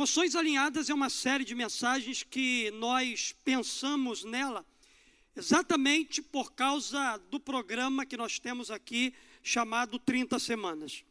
Emoções 0.00 0.34
Alinhadas 0.34 0.88
é 0.88 0.94
uma 0.94 1.10
série 1.10 1.44
de 1.44 1.54
mensagens 1.54 2.22
que 2.22 2.70
nós 2.70 3.34
pensamos 3.44 4.24
nela 4.24 4.64
exatamente 5.36 6.22
por 6.22 6.52
causa 6.52 7.18
do 7.30 7.38
programa 7.38 8.06
que 8.06 8.16
nós 8.16 8.38
temos 8.38 8.70
aqui 8.70 9.12
chamado 9.42 9.98
30 9.98 10.38
Semanas. 10.38 11.04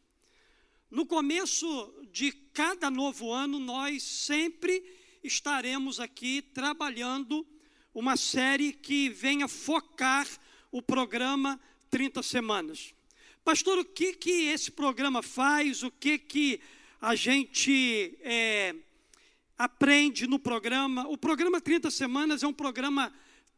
No 0.90 1.06
começo 1.06 1.94
de 2.12 2.32
cada 2.32 2.90
novo 2.90 3.32
ano, 3.32 3.60
nós 3.60 4.02
sempre 4.02 4.84
estaremos 5.24 6.00
aqui 6.00 6.42
trabalhando 6.42 7.46
uma 7.94 8.18
série 8.18 8.74
que 8.74 9.08
venha 9.08 9.48
focar 9.48 10.28
o 10.72 10.82
programa 10.82 11.60
30 11.92 12.24
Semanas. 12.24 12.96
Pastor, 13.46 13.78
o 13.78 13.86
que, 13.86 14.14
que 14.14 14.48
esse 14.48 14.72
programa 14.72 15.22
faz? 15.22 15.84
O 15.84 15.92
que, 15.92 16.18
que 16.18 16.60
a 17.02 17.16
gente 17.16 18.18
é, 18.22 18.76
aprende 19.58 20.28
no 20.28 20.38
programa. 20.38 21.08
O 21.08 21.18
programa 21.18 21.62
30 21.62 21.90
Semanas 21.90 22.44
é 22.44 22.48
um 22.48 22.54
programa 22.54 23.14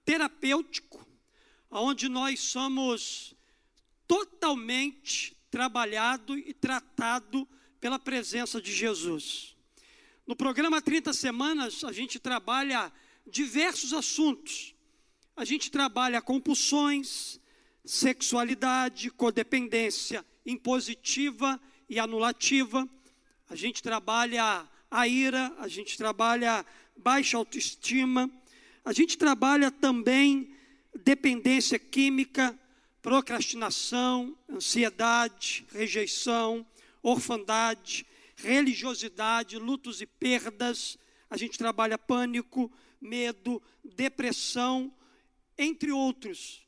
terapêutico, 0.05 1.05
onde 1.69 2.07
nós 2.07 2.39
somos 2.39 3.35
totalmente 4.07 5.35
trabalhado 5.49 6.37
e 6.37 6.53
tratado 6.53 7.47
pela 7.79 7.97
presença 7.97 8.61
de 8.61 8.71
Jesus. 8.71 9.55
No 10.27 10.35
programa 10.35 10.81
30 10.81 11.11
Semanas, 11.13 11.83
a 11.83 11.91
gente 11.91 12.19
trabalha 12.19 12.91
diversos 13.25 13.91
assuntos. 13.91 14.75
A 15.35 15.43
gente 15.43 15.71
trabalha 15.71 16.21
compulsões, 16.21 17.39
sexualidade, 17.83 19.09
codependência 19.09 20.23
impositiva 20.45 21.59
e 21.89 21.99
anulativa 21.99 22.87
a 23.51 23.55
gente 23.55 23.83
trabalha 23.83 24.65
a 24.89 25.07
ira, 25.09 25.53
a 25.59 25.67
gente 25.67 25.97
trabalha 25.97 26.65
baixa 26.95 27.35
autoestima, 27.35 28.31
a 28.85 28.93
gente 28.93 29.17
trabalha 29.17 29.69
também 29.69 30.55
dependência 31.03 31.77
química, 31.77 32.57
procrastinação, 33.01 34.37
ansiedade, 34.49 35.65
rejeição, 35.73 36.65
orfandade, 37.03 38.05
religiosidade, 38.37 39.57
lutos 39.57 39.99
e 40.01 40.05
perdas, 40.05 40.97
a 41.29 41.35
gente 41.35 41.57
trabalha 41.57 41.97
pânico, 41.97 42.71
medo, 43.01 43.61
depressão, 43.83 44.93
entre 45.57 45.91
outros. 45.91 46.65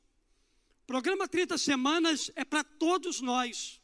O 0.81 0.87
programa 0.87 1.29
30 1.29 1.57
semanas 1.57 2.29
é 2.35 2.43
para 2.43 2.61
todos 2.61 3.21
nós 3.21 3.81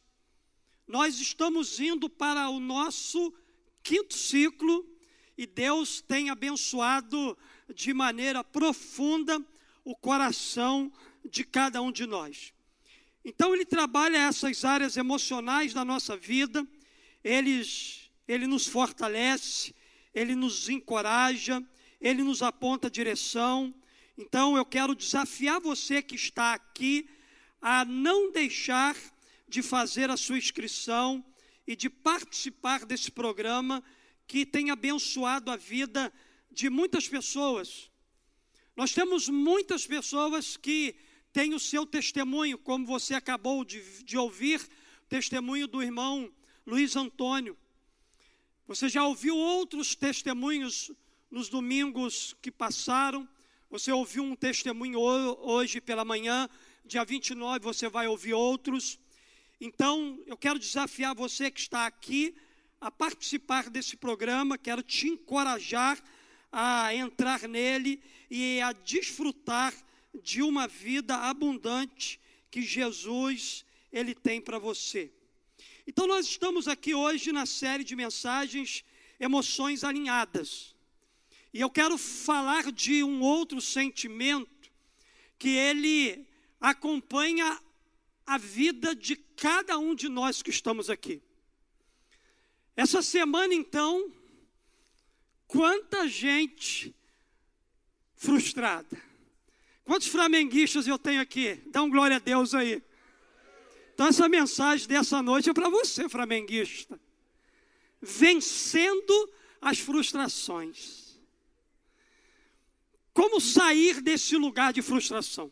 nós 0.90 1.20
estamos 1.20 1.78
indo 1.78 2.10
para 2.10 2.48
o 2.48 2.58
nosso 2.58 3.32
quinto 3.80 4.12
ciclo 4.12 4.84
e 5.38 5.46
Deus 5.46 6.00
tem 6.00 6.30
abençoado 6.30 7.38
de 7.72 7.94
maneira 7.94 8.42
profunda 8.42 9.40
o 9.84 9.94
coração 9.94 10.92
de 11.24 11.44
cada 11.44 11.80
um 11.80 11.92
de 11.92 12.06
nós. 12.06 12.52
Então 13.24 13.54
ele 13.54 13.64
trabalha 13.64 14.18
essas 14.18 14.64
áreas 14.64 14.96
emocionais 14.96 15.72
da 15.72 15.84
nossa 15.84 16.16
vida, 16.16 16.66
ele, 17.22 17.62
ele 18.26 18.48
nos 18.48 18.66
fortalece, 18.66 19.72
ele 20.12 20.34
nos 20.34 20.68
encoraja, 20.68 21.62
ele 22.00 22.24
nos 22.24 22.42
aponta 22.42 22.88
a 22.88 22.90
direção. 22.90 23.72
Então 24.18 24.56
eu 24.56 24.64
quero 24.64 24.96
desafiar 24.96 25.60
você 25.60 26.02
que 26.02 26.16
está 26.16 26.52
aqui 26.52 27.08
a 27.62 27.84
não 27.84 28.32
deixar 28.32 28.96
de 29.50 29.62
fazer 29.62 30.08
a 30.08 30.16
sua 30.16 30.38
inscrição 30.38 31.24
e 31.66 31.74
de 31.74 31.90
participar 31.90 32.86
desse 32.86 33.10
programa 33.10 33.82
que 34.26 34.46
tem 34.46 34.70
abençoado 34.70 35.50
a 35.50 35.56
vida 35.56 36.12
de 36.50 36.70
muitas 36.70 37.08
pessoas. 37.08 37.90
Nós 38.76 38.94
temos 38.94 39.28
muitas 39.28 39.84
pessoas 39.84 40.56
que 40.56 40.94
têm 41.32 41.52
o 41.52 41.58
seu 41.58 41.84
testemunho, 41.84 42.56
como 42.58 42.86
você 42.86 43.14
acabou 43.14 43.64
de, 43.64 44.04
de 44.04 44.16
ouvir, 44.16 44.60
testemunho 45.08 45.66
do 45.66 45.82
irmão 45.82 46.32
Luiz 46.64 46.94
Antônio. 46.94 47.58
Você 48.68 48.88
já 48.88 49.04
ouviu 49.04 49.36
outros 49.36 49.96
testemunhos 49.96 50.92
nos 51.28 51.48
domingos 51.48 52.36
que 52.40 52.52
passaram. 52.52 53.28
Você 53.68 53.90
ouviu 53.90 54.22
um 54.22 54.36
testemunho 54.36 55.00
hoje 55.00 55.80
pela 55.80 56.04
manhã, 56.04 56.48
dia 56.84 57.04
29, 57.04 57.58
você 57.58 57.88
vai 57.88 58.06
ouvir 58.06 58.34
outros. 58.34 58.96
Então, 59.60 60.18
eu 60.26 60.36
quero 60.36 60.58
desafiar 60.58 61.14
você 61.14 61.50
que 61.50 61.60
está 61.60 61.86
aqui 61.86 62.34
a 62.80 62.90
participar 62.90 63.68
desse 63.68 63.96
programa, 63.96 64.56
quero 64.56 64.82
te 64.82 65.08
encorajar 65.08 66.02
a 66.50 66.94
entrar 66.94 67.46
nele 67.46 68.02
e 68.30 68.60
a 68.60 68.72
desfrutar 68.72 69.74
de 70.22 70.42
uma 70.42 70.66
vida 70.66 71.14
abundante 71.14 72.18
que 72.50 72.62
Jesus 72.62 73.64
ele 73.92 74.14
tem 74.14 74.40
para 74.40 74.58
você. 74.58 75.12
Então 75.86 76.06
nós 76.06 76.26
estamos 76.26 76.66
aqui 76.66 76.94
hoje 76.94 77.32
na 77.32 77.46
série 77.46 77.84
de 77.84 77.94
mensagens 77.94 78.84
Emoções 79.18 79.84
alinhadas. 79.84 80.74
E 81.52 81.60
eu 81.60 81.68
quero 81.68 81.98
falar 81.98 82.72
de 82.72 83.04
um 83.04 83.20
outro 83.20 83.60
sentimento 83.60 84.70
que 85.38 85.50
ele 85.50 86.26
acompanha 86.58 87.60
a 88.30 88.38
vida 88.38 88.94
de 88.94 89.16
cada 89.16 89.76
um 89.76 89.92
de 89.92 90.08
nós 90.08 90.40
que 90.40 90.50
estamos 90.50 90.88
aqui. 90.88 91.20
Essa 92.76 93.02
semana, 93.02 93.52
então, 93.52 94.08
quanta 95.48 96.06
gente 96.06 96.94
frustrada. 98.14 99.02
Quantos 99.82 100.06
flamenguistas 100.06 100.86
eu 100.86 100.96
tenho 100.96 101.20
aqui? 101.20 101.60
Dá 101.72 101.82
um 101.82 101.90
glória 101.90 102.18
a 102.18 102.20
Deus 102.20 102.54
aí. 102.54 102.80
Então, 103.94 104.06
essa 104.06 104.28
mensagem 104.28 104.86
dessa 104.86 105.20
noite 105.20 105.50
é 105.50 105.52
para 105.52 105.68
você, 105.68 106.08
flamenguista. 106.08 107.00
Vencendo 108.00 109.28
as 109.60 109.80
frustrações. 109.80 111.18
Como 113.12 113.40
sair 113.40 114.00
desse 114.00 114.36
lugar 114.36 114.72
de 114.72 114.82
frustração? 114.82 115.50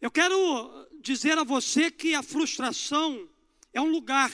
Eu 0.00 0.10
quero 0.10 0.88
dizer 1.00 1.36
a 1.36 1.44
você 1.44 1.90
que 1.90 2.14
a 2.14 2.22
frustração 2.22 3.28
é 3.72 3.80
um 3.80 3.90
lugar. 3.90 4.32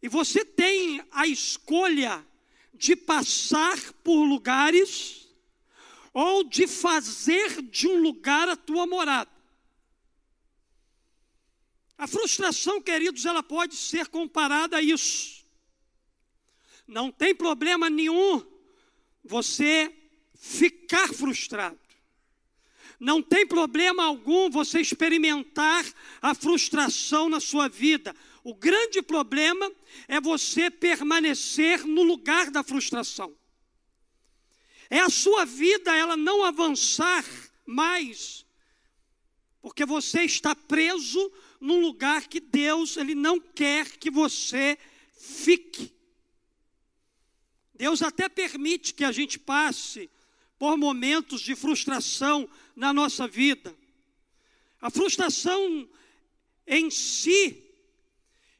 E 0.00 0.08
você 0.08 0.44
tem 0.44 1.04
a 1.10 1.26
escolha 1.26 2.26
de 2.72 2.96
passar 2.96 3.76
por 4.02 4.24
lugares 4.24 5.28
ou 6.12 6.42
de 6.42 6.66
fazer 6.66 7.60
de 7.62 7.86
um 7.86 8.00
lugar 8.00 8.48
a 8.48 8.56
tua 8.56 8.86
morada. 8.86 9.30
A 11.98 12.06
frustração, 12.06 12.80
queridos, 12.80 13.26
ela 13.26 13.42
pode 13.42 13.76
ser 13.76 14.08
comparada 14.08 14.78
a 14.78 14.82
isso. 14.82 15.44
Não 16.86 17.12
tem 17.12 17.34
problema 17.34 17.90
nenhum 17.90 18.42
você 19.22 19.94
ficar 20.34 21.12
frustrado. 21.12 21.78
Não 23.00 23.22
tem 23.22 23.46
problema 23.46 24.04
algum 24.04 24.50
você 24.50 24.78
experimentar 24.78 25.86
a 26.20 26.34
frustração 26.34 27.30
na 27.30 27.40
sua 27.40 27.66
vida. 27.66 28.14
O 28.44 28.54
grande 28.54 29.00
problema 29.00 29.72
é 30.06 30.20
você 30.20 30.70
permanecer 30.70 31.86
no 31.86 32.02
lugar 32.02 32.50
da 32.50 32.62
frustração. 32.62 33.34
É 34.90 35.00
a 35.00 35.08
sua 35.08 35.46
vida 35.46 35.96
ela 35.96 36.14
não 36.14 36.44
avançar 36.44 37.24
mais, 37.64 38.44
porque 39.62 39.86
você 39.86 40.24
está 40.24 40.54
preso 40.54 41.32
num 41.58 41.80
lugar 41.80 42.28
que 42.28 42.40
Deus 42.40 42.98
ele 42.98 43.14
não 43.14 43.40
quer 43.40 43.96
que 43.96 44.10
você 44.10 44.76
fique. 45.16 45.94
Deus 47.74 48.02
até 48.02 48.28
permite 48.28 48.92
que 48.92 49.04
a 49.04 49.12
gente 49.12 49.38
passe 49.38 50.10
por 50.60 50.76
momentos 50.76 51.40
de 51.40 51.56
frustração 51.56 52.46
na 52.76 52.92
nossa 52.92 53.26
vida. 53.26 53.74
A 54.78 54.90
frustração 54.90 55.88
em 56.66 56.90
si, 56.90 57.66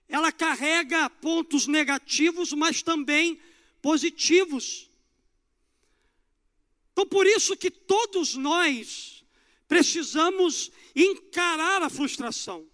ela 0.09 0.33
carrega 0.33 1.11
pontos 1.11 1.67
negativos, 1.67 2.55
mas 2.55 2.83
também 2.83 3.39
positivos. 3.83 4.89
Então, 6.93 7.07
por 7.07 7.27
isso 7.27 7.55
que 7.55 7.71
todos 7.71 8.35
nós 8.35 9.23
precisamos 9.69 10.73
encarar 10.97 11.83
a 11.83 11.91
frustração, 11.91 12.67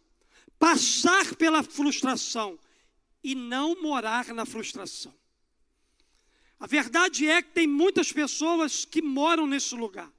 passar 0.57 1.35
pela 1.35 1.65
frustração 1.65 2.57
e 3.25 3.35
não 3.35 3.83
morar 3.83 4.33
na 4.33 4.47
frustração. 4.47 5.13
A 6.59 6.67
verdade 6.67 7.27
é 7.29 7.43
que 7.43 7.51
tem 7.51 7.67
muitas 7.67 8.13
pessoas 8.13 8.85
que 8.85 9.03
moram 9.03 9.47
nesse 9.47 9.75
lugar. 9.75 10.11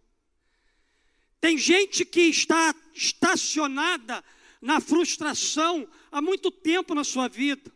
Tem 1.39 1.57
gente 1.57 2.05
que 2.05 2.21
está 2.21 2.73
estacionada 2.93 4.23
na 4.61 4.79
frustração 4.79 5.87
há 6.11 6.21
muito 6.21 6.51
tempo 6.51 6.93
na 6.93 7.03
sua 7.03 7.27
vida. 7.27 7.71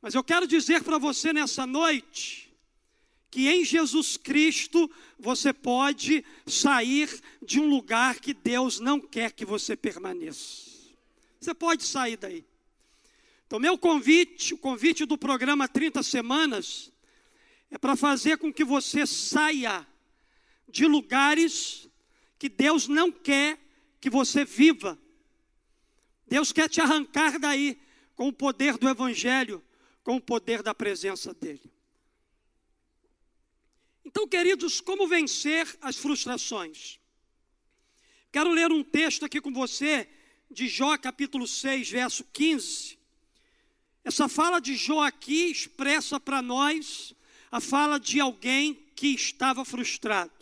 Mas 0.00 0.14
eu 0.14 0.22
quero 0.22 0.46
dizer 0.46 0.82
para 0.82 0.98
você 0.98 1.32
nessa 1.32 1.66
noite 1.66 2.48
que 3.30 3.48
em 3.48 3.64
Jesus 3.64 4.16
Cristo 4.16 4.90
você 5.18 5.52
pode 5.52 6.24
sair 6.46 7.20
de 7.42 7.60
um 7.60 7.68
lugar 7.68 8.20
que 8.20 8.32
Deus 8.32 8.80
não 8.80 9.00
quer 9.00 9.32
que 9.32 9.44
você 9.44 9.76
permaneça. 9.76 10.68
Você 11.40 11.52
pode 11.54 11.84
sair 11.84 12.16
daí. 12.16 12.44
Então, 13.46 13.58
meu 13.58 13.78
convite, 13.78 14.54
o 14.54 14.58
convite 14.58 15.04
do 15.04 15.16
programa 15.16 15.68
30 15.68 16.02
Semanas, 16.02 16.92
é 17.70 17.78
para 17.78 17.96
fazer 17.96 18.38
com 18.38 18.52
que 18.52 18.64
você 18.64 19.06
saia 19.06 19.86
de 20.68 20.86
lugares 20.86 21.88
que 22.38 22.48
Deus 22.48 22.88
não 22.88 23.10
quer 23.10 23.58
que 24.00 24.08
você 24.08 24.44
viva. 24.44 24.98
Deus 26.26 26.52
quer 26.52 26.68
te 26.68 26.80
arrancar 26.80 27.38
daí 27.38 27.80
com 28.14 28.28
o 28.28 28.32
poder 28.32 28.76
do 28.78 28.88
Evangelho, 28.88 29.64
com 30.02 30.16
o 30.16 30.20
poder 30.20 30.62
da 30.62 30.74
presença 30.74 31.34
dEle. 31.34 31.72
Então, 34.04 34.26
queridos, 34.26 34.80
como 34.80 35.06
vencer 35.06 35.76
as 35.82 35.96
frustrações? 35.96 36.98
Quero 38.32 38.50
ler 38.50 38.72
um 38.72 38.82
texto 38.82 39.24
aqui 39.24 39.40
com 39.40 39.52
você, 39.52 40.08
de 40.50 40.66
Jó, 40.68 40.96
capítulo 40.96 41.46
6, 41.46 41.90
verso 41.90 42.24
15. 42.32 42.98
Essa 44.04 44.28
fala 44.28 44.60
de 44.60 44.76
Jó 44.76 45.02
aqui 45.02 45.50
expressa 45.50 46.18
para 46.18 46.40
nós 46.40 47.14
a 47.50 47.60
fala 47.60 47.98
de 47.98 48.20
alguém 48.20 48.74
que 48.94 49.08
estava 49.08 49.64
frustrado. 49.64 50.32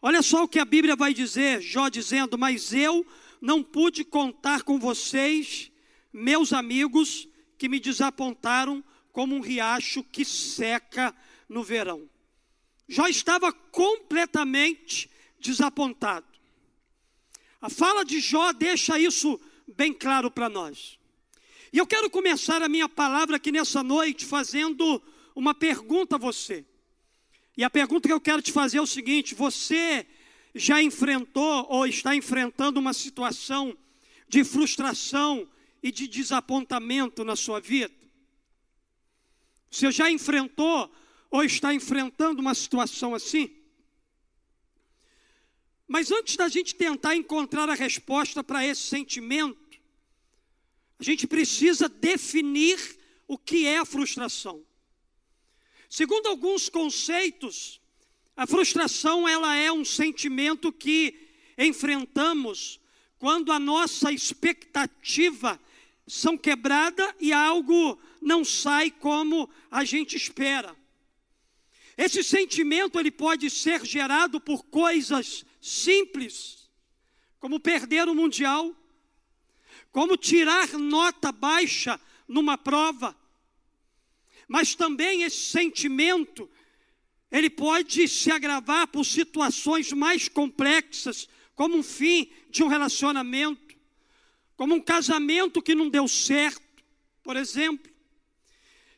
Olha 0.00 0.22
só 0.22 0.44
o 0.44 0.48
que 0.48 0.58
a 0.58 0.64
Bíblia 0.64 0.96
vai 0.96 1.14
dizer, 1.14 1.60
Jó 1.60 1.88
dizendo: 1.88 2.36
Mas 2.36 2.72
eu 2.72 3.06
não 3.40 3.62
pude 3.62 4.04
contar 4.04 4.62
com 4.62 4.78
vocês, 4.78 5.70
meus 6.12 6.52
amigos, 6.52 7.28
que 7.58 7.68
me 7.68 7.78
desapontaram 7.78 8.82
como 9.12 9.36
um 9.36 9.40
riacho 9.40 10.02
que 10.02 10.24
seca 10.24 11.14
no 11.48 11.62
verão. 11.62 12.08
Jó 12.88 13.06
estava 13.06 13.52
completamente 13.52 15.10
desapontado. 15.38 16.26
A 17.60 17.70
fala 17.70 18.04
de 18.04 18.18
Jó 18.20 18.52
deixa 18.52 18.98
isso 18.98 19.40
bem 19.76 19.92
claro 19.92 20.30
para 20.30 20.48
nós. 20.48 20.98
E 21.72 21.78
eu 21.78 21.86
quero 21.86 22.10
começar 22.10 22.60
a 22.60 22.68
minha 22.68 22.88
palavra 22.88 23.36
aqui 23.36 23.52
nessa 23.52 23.82
noite 23.82 24.26
fazendo 24.26 25.02
uma 25.34 25.54
pergunta 25.54 26.16
a 26.16 26.18
você. 26.18 26.64
E 27.56 27.64
a 27.64 27.70
pergunta 27.70 28.08
que 28.08 28.12
eu 28.12 28.20
quero 28.20 28.42
te 28.42 28.52
fazer 28.52 28.78
é 28.78 28.82
o 28.82 28.86
seguinte: 28.86 29.34
você 29.34 30.06
já 30.54 30.82
enfrentou 30.82 31.66
ou 31.68 31.86
está 31.86 32.14
enfrentando 32.14 32.80
uma 32.80 32.92
situação 32.92 33.76
de 34.28 34.44
frustração 34.44 35.48
e 35.82 35.90
de 35.90 36.06
desapontamento 36.06 37.24
na 37.24 37.36
sua 37.36 37.60
vida? 37.60 37.94
Você 39.70 39.90
já 39.90 40.10
enfrentou 40.10 40.90
ou 41.30 41.42
está 41.44 41.74
enfrentando 41.74 42.40
uma 42.40 42.54
situação 42.54 43.14
assim? 43.14 43.50
Mas 45.88 46.10
antes 46.10 46.36
da 46.36 46.48
gente 46.48 46.74
tentar 46.74 47.16
encontrar 47.16 47.68
a 47.68 47.74
resposta 47.74 48.42
para 48.42 48.66
esse 48.66 48.82
sentimento, 48.82 49.60
a 50.98 51.02
gente 51.02 51.26
precisa 51.26 51.88
definir 51.88 52.78
o 53.26 53.36
que 53.36 53.66
é 53.66 53.78
a 53.78 53.84
frustração. 53.84 54.64
Segundo 55.94 56.26
alguns 56.26 56.70
conceitos, 56.70 57.78
a 58.34 58.46
frustração 58.46 59.28
ela 59.28 59.54
é 59.54 59.70
um 59.70 59.84
sentimento 59.84 60.72
que 60.72 61.28
enfrentamos 61.58 62.80
quando 63.18 63.52
a 63.52 63.58
nossa 63.58 64.10
expectativa 64.10 65.60
são 66.06 66.38
quebrada 66.38 67.14
e 67.20 67.30
algo 67.30 68.00
não 68.22 68.42
sai 68.42 68.90
como 68.90 69.50
a 69.70 69.84
gente 69.84 70.16
espera. 70.16 70.74
Esse 71.94 72.24
sentimento 72.24 72.98
ele 72.98 73.10
pode 73.10 73.50
ser 73.50 73.84
gerado 73.84 74.40
por 74.40 74.64
coisas 74.64 75.44
simples, 75.60 76.70
como 77.38 77.60
perder 77.60 78.08
o 78.08 78.14
mundial, 78.14 78.74
como 79.90 80.16
tirar 80.16 80.72
nota 80.72 81.30
baixa 81.30 82.00
numa 82.26 82.56
prova, 82.56 83.14
mas 84.48 84.74
também 84.74 85.22
esse 85.22 85.50
sentimento, 85.50 86.48
ele 87.30 87.48
pode 87.48 88.06
se 88.08 88.30
agravar 88.30 88.86
por 88.88 89.04
situações 89.04 89.92
mais 89.92 90.28
complexas, 90.28 91.28
como 91.54 91.76
um 91.76 91.82
fim 91.82 92.30
de 92.50 92.62
um 92.62 92.68
relacionamento, 92.68 93.76
como 94.56 94.74
um 94.74 94.80
casamento 94.80 95.62
que 95.62 95.74
não 95.74 95.88
deu 95.88 96.06
certo, 96.06 96.62
por 97.22 97.36
exemplo. 97.36 97.90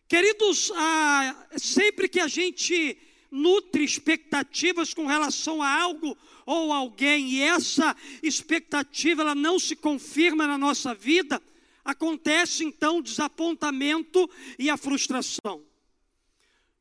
Queridos, 0.09 0.71
ah, 0.75 1.47
sempre 1.57 2.09
que 2.09 2.21
a 2.21 2.29
gente 2.29 2.99
nutre 3.31 3.83
expectativas 3.83 4.95
com 4.95 5.07
relação 5.07 5.63
a 5.63 5.69
algo 5.69 6.17
ou 6.47 6.73
alguém 6.73 7.31
e 7.31 7.43
essa 7.43 7.97
expectativa 8.23 9.23
ela 9.23 9.35
não 9.35 9.59
se 9.59 9.75
confirma 9.75 10.47
na 10.47 10.57
nossa 10.57 10.95
vida, 10.95 11.43
acontece 11.85 12.65
então 12.65 12.99
o 12.99 13.03
desapontamento 13.03 14.29
e 14.59 14.71
a 14.71 14.77
frustração. 14.77 15.63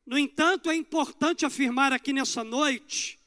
No 0.06 0.18
entanto, 0.18 0.70
é 0.70 0.74
importante 0.74 1.44
afirmar 1.44 1.92
aqui 1.92 2.12
nessa 2.12 2.42
noite 2.42 3.18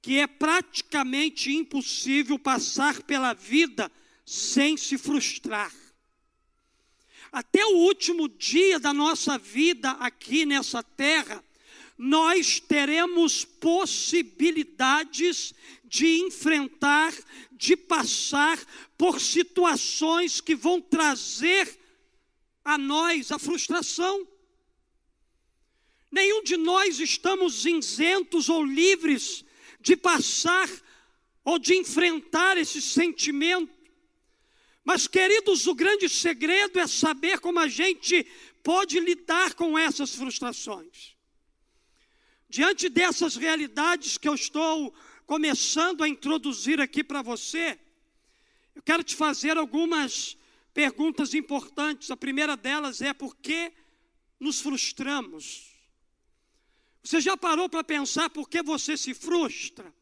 que 0.00 0.18
é 0.18 0.26
praticamente 0.26 1.50
impossível 1.50 2.38
passar 2.38 3.02
pela 3.04 3.32
vida 3.32 3.90
sem 4.24 4.76
se 4.76 4.98
frustrar. 4.98 5.72
Até 7.32 7.64
o 7.64 7.78
último 7.78 8.28
dia 8.28 8.78
da 8.78 8.92
nossa 8.92 9.38
vida 9.38 9.92
aqui 9.92 10.44
nessa 10.44 10.82
terra, 10.82 11.42
nós 11.96 12.60
teremos 12.60 13.44
possibilidades 13.44 15.54
de 15.84 16.18
enfrentar, 16.20 17.14
de 17.52 17.76
passar 17.76 18.58
por 18.98 19.20
situações 19.20 20.40
que 20.40 20.56
vão 20.56 20.80
trazer 20.80 21.78
a 22.64 22.76
nós 22.76 23.30
a 23.30 23.38
frustração. 23.38 24.26
Nenhum 26.10 26.42
de 26.42 26.56
nós 26.56 26.98
estamos 26.98 27.64
isentos 27.64 28.48
ou 28.48 28.64
livres 28.64 29.44
de 29.80 29.96
passar 29.96 30.68
ou 31.44 31.58
de 31.58 31.74
enfrentar 31.74 32.56
esse 32.56 32.80
sentimento. 32.80 33.72
Mas, 34.84 35.06
queridos, 35.06 35.66
o 35.66 35.74
grande 35.74 36.08
segredo 36.08 36.78
é 36.78 36.86
saber 36.86 37.38
como 37.38 37.58
a 37.58 37.68
gente 37.68 38.26
pode 38.62 38.98
lidar 39.00 39.54
com 39.54 39.78
essas 39.78 40.14
frustrações. 40.14 41.13
Diante 42.54 42.88
dessas 42.88 43.34
realidades 43.34 44.16
que 44.16 44.28
eu 44.28 44.34
estou 44.36 44.94
começando 45.26 46.04
a 46.04 46.08
introduzir 46.08 46.80
aqui 46.80 47.02
para 47.02 47.20
você, 47.20 47.76
eu 48.76 48.80
quero 48.80 49.02
te 49.02 49.16
fazer 49.16 49.58
algumas 49.58 50.38
perguntas 50.72 51.34
importantes. 51.34 52.12
A 52.12 52.16
primeira 52.16 52.56
delas 52.56 53.02
é 53.02 53.12
por 53.12 53.34
que 53.34 53.72
nos 54.38 54.60
frustramos? 54.60 55.74
Você 57.02 57.20
já 57.20 57.36
parou 57.36 57.68
para 57.68 57.82
pensar 57.82 58.30
por 58.30 58.48
que 58.48 58.62
você 58.62 58.96
se 58.96 59.14
frustra? 59.14 59.92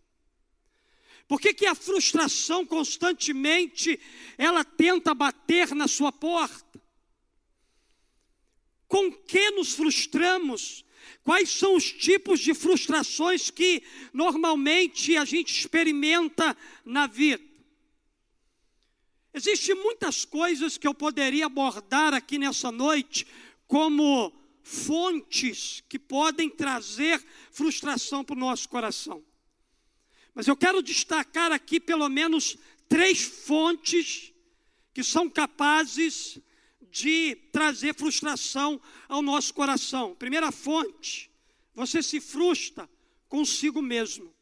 Por 1.27 1.41
que, 1.41 1.55
que 1.55 1.65
a 1.65 1.75
frustração 1.75 2.67
constantemente 2.67 3.99
ela 4.37 4.63
tenta 4.63 5.15
bater 5.15 5.75
na 5.75 5.89
sua 5.89 6.13
porta? 6.13 6.83
Com 8.87 9.11
que 9.11 9.53
nos 9.53 9.73
frustramos? 9.73 10.85
Quais 11.23 11.51
são 11.51 11.77
os 11.77 11.91
tipos 11.93 12.41
de 12.41 12.55
frustrações 12.55 13.51
que 13.51 13.83
normalmente 14.13 15.17
a 15.17 15.25
gente 15.25 15.59
experimenta 15.59 16.57
na 16.85 17.07
vida? 17.07 17.43
Existem 19.35 19.75
muitas 19.75 20.25
coisas 20.25 20.77
que 20.77 20.87
eu 20.87 20.93
poderia 20.93 21.47
abordar 21.47 22.13
aqui 22.13 22.37
nessa 22.39 22.71
noite 22.71 23.27
como 23.67 24.33
fontes 24.63 25.83
que 25.89 25.99
podem 25.99 26.51
trazer 26.51 27.25
frustração 27.51 28.23
para 28.23 28.37
o 28.37 28.39
nosso 28.39 28.69
coração. 28.69 29.25
Mas 30.35 30.47
eu 30.47 30.57
quero 30.57 30.83
destacar 30.83 31.53
aqui 31.53 31.81
pelo 31.81 32.09
menos 32.09 32.57
três 32.89 33.23
fontes 33.23 34.33
que 34.93 35.03
são 35.03 35.29
capazes 35.29 36.39
de 36.93 37.35
trazer 37.51 37.95
frustração 37.95 38.79
ao 39.09 39.23
nosso 39.23 39.55
coração. 39.55 40.15
Primeira 40.15 40.53
fonte, 40.53 41.31
você 41.75 42.03
se 42.03 42.21
frustra 42.21 42.89
consigo 43.31 43.81
mesmo. 43.81 44.33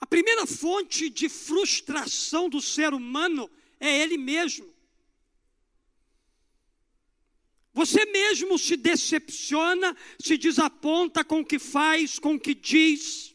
A 0.00 0.06
primeira 0.06 0.46
fonte 0.46 1.10
de 1.10 1.28
frustração 1.28 2.48
do 2.48 2.60
ser 2.60 2.94
humano 2.94 3.50
é 3.78 4.00
ele 4.00 4.16
mesmo. 4.16 4.66
Você 7.74 8.06
mesmo 8.06 8.58
se 8.58 8.76
decepciona, 8.78 9.94
se 10.18 10.38
desaponta 10.38 11.22
com 11.22 11.40
o 11.40 11.44
que 11.44 11.58
faz, 11.58 12.18
com 12.18 12.34
o 12.34 12.40
que 12.40 12.54
diz. 12.54 13.34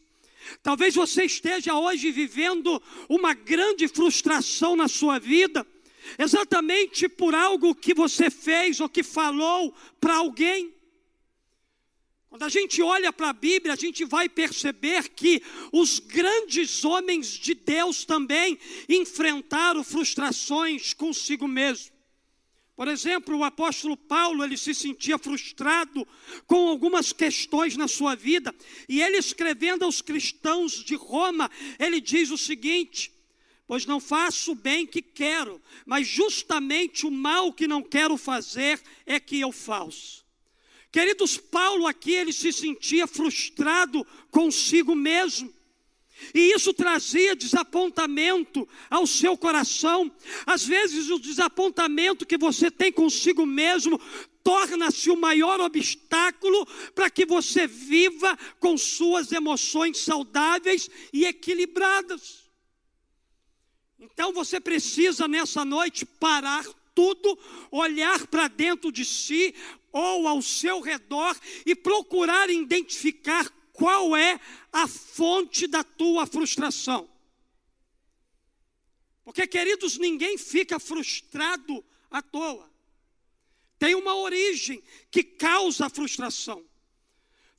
Talvez 0.60 0.94
você 0.94 1.24
esteja 1.24 1.78
hoje 1.78 2.10
vivendo 2.10 2.82
uma 3.08 3.32
grande 3.32 3.86
frustração 3.86 4.74
na 4.74 4.88
sua 4.88 5.18
vida, 5.18 5.66
exatamente 6.18 7.08
por 7.08 7.34
algo 7.34 7.74
que 7.74 7.94
você 7.94 8.30
fez 8.30 8.80
ou 8.80 8.88
que 8.88 9.02
falou 9.02 9.74
para 10.00 10.16
alguém. 10.16 10.74
Quando 12.28 12.42
a 12.42 12.48
gente 12.48 12.82
olha 12.82 13.12
para 13.12 13.30
a 13.30 13.32
Bíblia, 13.32 13.72
a 13.72 13.76
gente 13.76 14.04
vai 14.04 14.28
perceber 14.28 15.08
que 15.08 15.42
os 15.72 15.98
grandes 15.98 16.84
homens 16.84 17.28
de 17.28 17.54
Deus 17.54 18.04
também 18.04 18.58
enfrentaram 18.88 19.82
frustrações 19.82 20.92
consigo 20.92 21.48
mesmo. 21.48 21.96
Por 22.76 22.88
exemplo, 22.88 23.38
o 23.38 23.42
apóstolo 23.42 23.96
Paulo, 23.96 24.44
ele 24.44 24.58
se 24.58 24.74
sentia 24.74 25.16
frustrado 25.16 26.06
com 26.46 26.68
algumas 26.68 27.10
questões 27.10 27.74
na 27.74 27.88
sua 27.88 28.14
vida, 28.14 28.54
e 28.86 29.00
ele 29.00 29.16
escrevendo 29.16 29.86
aos 29.86 30.02
cristãos 30.02 30.84
de 30.84 30.94
Roma, 30.94 31.50
ele 31.78 32.02
diz 32.02 32.30
o 32.30 32.36
seguinte: 32.36 33.10
Pois 33.66 33.84
não 33.84 33.98
faço 33.98 34.52
o 34.52 34.54
bem 34.54 34.86
que 34.86 35.02
quero, 35.02 35.60
mas 35.84 36.06
justamente 36.06 37.04
o 37.04 37.10
mal 37.10 37.52
que 37.52 37.66
não 37.66 37.82
quero 37.82 38.16
fazer 38.16 38.80
é 39.04 39.18
que 39.18 39.40
eu 39.40 39.50
faço. 39.50 40.24
Queridos, 40.92 41.36
Paulo 41.36 41.86
aqui 41.86 42.12
ele 42.12 42.32
se 42.32 42.52
sentia 42.52 43.06
frustrado 43.06 44.06
consigo 44.30 44.94
mesmo. 44.94 45.52
E 46.32 46.54
isso 46.54 46.72
trazia 46.72 47.36
desapontamento 47.36 48.66
ao 48.88 49.06
seu 49.06 49.36
coração. 49.36 50.10
Às 50.46 50.64
vezes, 50.64 51.10
o 51.10 51.18
desapontamento 51.18 52.24
que 52.24 52.38
você 52.38 52.70
tem 52.70 52.90
consigo 52.90 53.44
mesmo 53.44 54.00
torna-se 54.42 55.10
o 55.10 55.16
maior 55.16 55.60
obstáculo 55.60 56.64
para 56.94 57.10
que 57.10 57.26
você 57.26 57.66
viva 57.66 58.38
com 58.60 58.78
suas 58.78 59.32
emoções 59.32 59.98
saudáveis 59.98 60.88
e 61.12 61.26
equilibradas. 61.26 62.45
Então 63.98 64.32
você 64.32 64.60
precisa 64.60 65.26
nessa 65.26 65.64
noite 65.64 66.04
parar 66.04 66.64
tudo, 66.94 67.38
olhar 67.70 68.26
para 68.26 68.48
dentro 68.48 68.90
de 68.90 69.04
si 69.04 69.54
ou 69.92 70.26
ao 70.26 70.40
seu 70.42 70.80
redor 70.80 71.38
e 71.64 71.74
procurar 71.74 72.50
identificar 72.50 73.50
qual 73.72 74.16
é 74.16 74.40
a 74.72 74.88
fonte 74.88 75.66
da 75.66 75.84
tua 75.84 76.26
frustração. 76.26 77.08
Porque, 79.24 79.46
queridos, 79.46 79.98
ninguém 79.98 80.38
fica 80.38 80.78
frustrado 80.78 81.84
à 82.10 82.22
toa. 82.22 82.70
Tem 83.78 83.94
uma 83.94 84.16
origem 84.16 84.82
que 85.10 85.22
causa 85.22 85.86
a 85.86 85.90
frustração. 85.90 86.64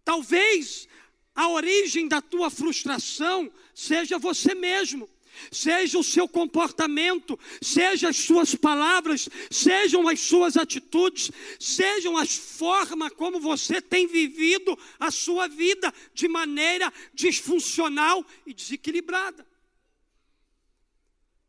Talvez 0.04 0.88
a 1.36 1.50
origem 1.50 2.08
da 2.08 2.22
tua 2.22 2.50
frustração 2.50 3.52
seja 3.76 4.18
você 4.18 4.56
mesmo 4.56 5.08
seja 5.52 5.98
o 5.98 6.04
seu 6.04 6.28
comportamento, 6.28 7.40
seja 7.62 8.10
as 8.10 8.18
suas 8.18 8.56
palavras, 8.56 9.30
sejam 9.50 10.08
as 10.08 10.20
suas 10.20 10.58
atitudes, 10.58 11.32
sejam 11.60 12.18
as 12.18 12.36
formas 12.36 13.14
como 13.14 13.40
você 13.40 13.82
tem 13.82 14.08
vivido 14.08 14.78
a 15.00 15.12
sua 15.12 15.48
vida 15.48 15.94
de 16.14 16.28
maneira 16.28 16.92
disfuncional 17.14 18.26
e 18.46 18.54
desequilibrada. 18.54 19.46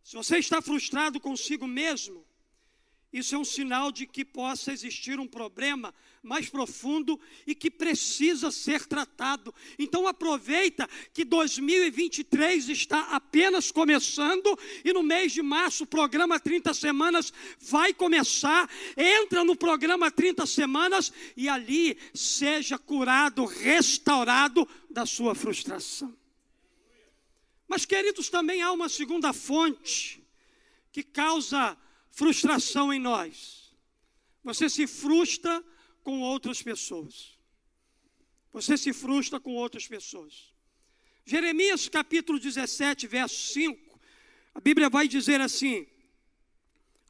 Se 0.03 0.17
você 0.17 0.39
está 0.39 0.63
frustrado 0.63 1.21
consigo 1.21 1.67
mesmo, 1.67 2.25
isso 3.13 3.35
é 3.35 3.39
um 3.39 3.45
sinal 3.45 3.91
de 3.91 4.07
que 4.07 4.25
possa 4.25 4.73
existir 4.73 5.19
um 5.19 5.27
problema 5.27 5.95
mais 6.23 6.49
profundo 6.49 7.19
e 7.47 7.55
que 7.55 7.71
precisa 7.71 8.51
ser 8.51 8.87
tratado. 8.87 9.55
Então 9.79 10.07
aproveita 10.07 10.89
que 11.13 11.25
2023 11.25 12.69
está 12.69 13.01
apenas 13.13 13.71
começando 13.71 14.59
e 14.85 14.93
no 14.93 15.03
mês 15.03 15.33
de 15.33 15.43
março 15.43 15.85
o 15.85 15.87
programa 15.87 16.39
30 16.39 16.75
semanas 16.75 17.33
vai 17.61 17.93
começar. 17.93 18.69
Entra 18.97 19.45
no 19.45 19.57
programa 19.57 20.11
30 20.11 20.47
semanas 20.47 21.13
e 21.37 21.49
ali 21.49 21.97
seja 22.15 22.79
curado, 22.79 23.45
restaurado 23.45 24.69
da 24.91 25.07
sua 25.07 25.35
frustração. 25.35 26.17
Mas 27.67 27.85
queridos, 27.85 28.31
também 28.31 28.63
há 28.63 28.73
uma 28.73 28.89
segunda 28.89 29.33
fonte 29.33 30.23
que 30.91 31.03
causa 31.03 31.77
frustração 32.11 32.93
em 32.93 32.99
nós. 32.99 33.73
Você 34.43 34.69
se 34.71 34.87
frustra 34.87 35.63
com 36.09 36.23
outras 36.23 36.63
pessoas. 36.63 37.37
Você 38.51 38.79
se 38.79 38.95
frustra 38.95 39.39
com 39.39 39.53
outras 39.53 39.87
pessoas. 39.87 40.55
Jeremias 41.23 41.87
capítulo 41.87 42.41
17, 42.41 43.07
verso 43.07 43.53
5, 43.53 44.01
a 44.55 44.59
Bíblia 44.59 44.89
vai 44.89 45.07
dizer 45.07 45.39
assim: 45.43 45.87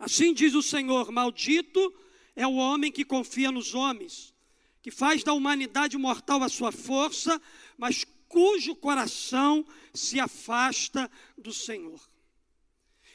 Assim 0.00 0.34
diz 0.34 0.52
o 0.52 0.64
Senhor: 0.64 1.12
Maldito 1.12 1.94
é 2.34 2.44
o 2.44 2.56
homem 2.56 2.90
que 2.90 3.04
confia 3.04 3.52
nos 3.52 3.72
homens, 3.72 4.34
que 4.82 4.90
faz 4.90 5.22
da 5.22 5.32
humanidade 5.32 5.96
mortal 5.96 6.42
a 6.42 6.48
sua 6.48 6.72
força, 6.72 7.40
mas 7.76 8.04
cujo 8.26 8.74
coração 8.74 9.64
se 9.94 10.18
afasta 10.18 11.08
do 11.36 11.52
Senhor. 11.52 12.00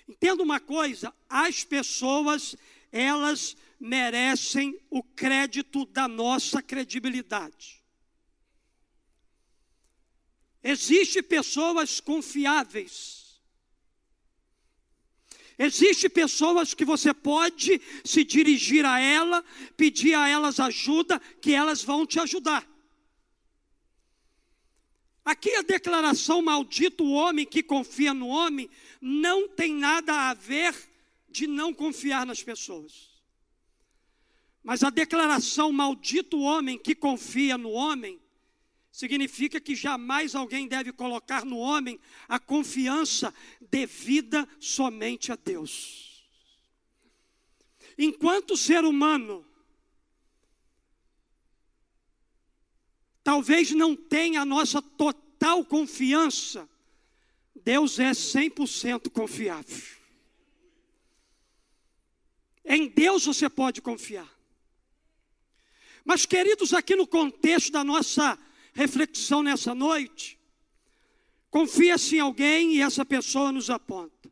Entenda 0.07 0.41
uma 0.41 0.61
coisa: 0.61 1.13
as 1.27 1.65
pessoas, 1.65 2.55
elas 2.89 3.57
merecem 3.83 4.79
o 4.89 5.03
crédito 5.03 5.85
da 5.87 6.07
nossa 6.07 6.61
credibilidade. 6.61 7.83
Existem 10.63 11.21
pessoas 11.21 11.99
confiáveis. 11.99 13.41
Existem 15.59 16.09
pessoas 16.09 16.73
que 16.73 16.85
você 16.85 17.13
pode 17.13 17.81
se 18.05 18.23
dirigir 18.23 18.85
a 18.85 19.01
ela, 19.01 19.43
pedir 19.75 20.13
a 20.13 20.29
elas 20.29 20.61
ajuda, 20.61 21.19
que 21.41 21.51
elas 21.51 21.83
vão 21.83 22.05
te 22.05 22.21
ajudar. 22.21 22.65
Aqui 25.25 25.53
a 25.57 25.61
declaração 25.61 26.41
maldito 26.41 27.03
o 27.03 27.11
homem 27.11 27.45
que 27.45 27.61
confia 27.61 28.13
no 28.13 28.29
homem 28.29 28.69
não 29.01 29.49
tem 29.49 29.73
nada 29.73 30.29
a 30.29 30.33
ver 30.33 30.73
de 31.27 31.47
não 31.47 31.73
confiar 31.73 32.25
nas 32.25 32.41
pessoas. 32.41 33.12
Mas 34.63 34.81
a 34.83 34.89
declaração 34.89 35.71
maldito 35.71 36.39
homem 36.39 36.77
que 36.77 36.95
confia 36.95 37.57
no 37.57 37.71
homem 37.71 38.19
significa 38.91 39.59
que 39.59 39.75
jamais 39.75 40.35
alguém 40.35 40.67
deve 40.67 40.93
colocar 40.93 41.43
no 41.43 41.57
homem 41.57 41.99
a 42.29 42.39
confiança 42.39 43.33
devida 43.69 44.47
somente 44.59 45.31
a 45.31 45.35
Deus. 45.35 46.23
Enquanto 47.97 48.55
ser 48.55 48.85
humano 48.85 49.45
talvez 53.23 53.71
não 53.71 53.95
tenha 53.95 54.41
a 54.41 54.45
nossa 54.45 54.81
total 54.81 55.65
confiança, 55.65 56.69
Deus 57.55 57.99
é 57.99 58.11
100% 58.11 59.09
confiável. 59.09 59.83
Em 62.65 62.87
Deus 62.87 63.25
você 63.25 63.49
pode 63.49 63.81
confiar. 63.81 64.32
Mas, 66.03 66.25
queridos, 66.25 66.73
aqui 66.73 66.95
no 66.95 67.07
contexto 67.07 67.71
da 67.71 67.83
nossa 67.83 68.37
reflexão 68.73 69.41
nessa 69.41 69.73
noite, 69.73 70.39
confia-se 71.49 72.17
em 72.17 72.19
alguém 72.19 72.75
e 72.75 72.81
essa 72.81 73.05
pessoa 73.05 73.51
nos 73.51 73.69
aponta. 73.69 74.31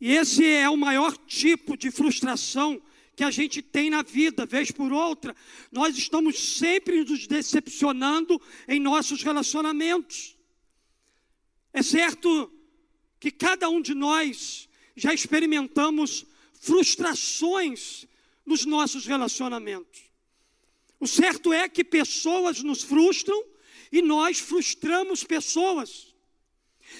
E 0.00 0.12
esse 0.12 0.44
é 0.46 0.68
o 0.70 0.76
maior 0.76 1.16
tipo 1.16 1.76
de 1.76 1.90
frustração 1.90 2.80
que 3.16 3.24
a 3.24 3.30
gente 3.32 3.60
tem 3.60 3.90
na 3.90 4.02
vida, 4.02 4.46
vez 4.46 4.70
por 4.70 4.92
outra, 4.92 5.34
nós 5.72 5.98
estamos 5.98 6.38
sempre 6.56 7.02
nos 7.02 7.26
decepcionando 7.26 8.40
em 8.68 8.78
nossos 8.78 9.24
relacionamentos. 9.24 10.36
É 11.72 11.82
certo 11.82 12.52
que 13.18 13.32
cada 13.32 13.68
um 13.68 13.82
de 13.82 13.92
nós 13.92 14.68
já 14.94 15.12
experimentamos 15.12 16.24
frustrações 16.60 18.06
nos 18.46 18.64
nossos 18.64 19.04
relacionamentos. 19.04 20.07
O 21.00 21.06
certo 21.06 21.52
é 21.52 21.68
que 21.68 21.84
pessoas 21.84 22.62
nos 22.62 22.82
frustram 22.82 23.44
e 23.92 24.02
nós 24.02 24.38
frustramos 24.38 25.24
pessoas. 25.24 26.08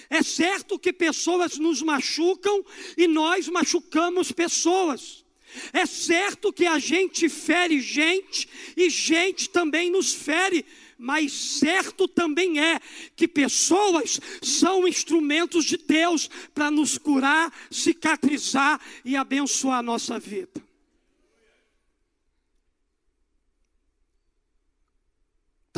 É 0.09 0.21
certo 0.23 0.79
que 0.79 0.93
pessoas 0.93 1.57
nos 1.57 1.81
machucam 1.81 2.63
e 2.97 3.07
nós 3.07 3.47
machucamos 3.47 4.31
pessoas. 4.31 5.25
É 5.73 5.85
certo 5.85 6.53
que 6.53 6.65
a 6.65 6.77
gente 6.77 7.27
fere 7.27 7.81
gente 7.81 8.47
e 8.77 8.89
gente 8.89 9.49
também 9.49 9.89
nos 9.89 10.13
fere, 10.13 10.63
mas 10.97 11.31
certo 11.33 12.07
também 12.07 12.59
é 12.59 12.79
que 13.15 13.27
pessoas 13.27 14.19
são 14.41 14.87
instrumentos 14.87 15.65
de 15.65 15.77
Deus 15.77 16.29
para 16.53 16.69
nos 16.69 16.97
curar, 16.97 17.51
cicatrizar 17.71 18.79
e 19.03 19.15
abençoar 19.15 19.79
a 19.79 19.83
nossa 19.83 20.19
vida. 20.19 20.68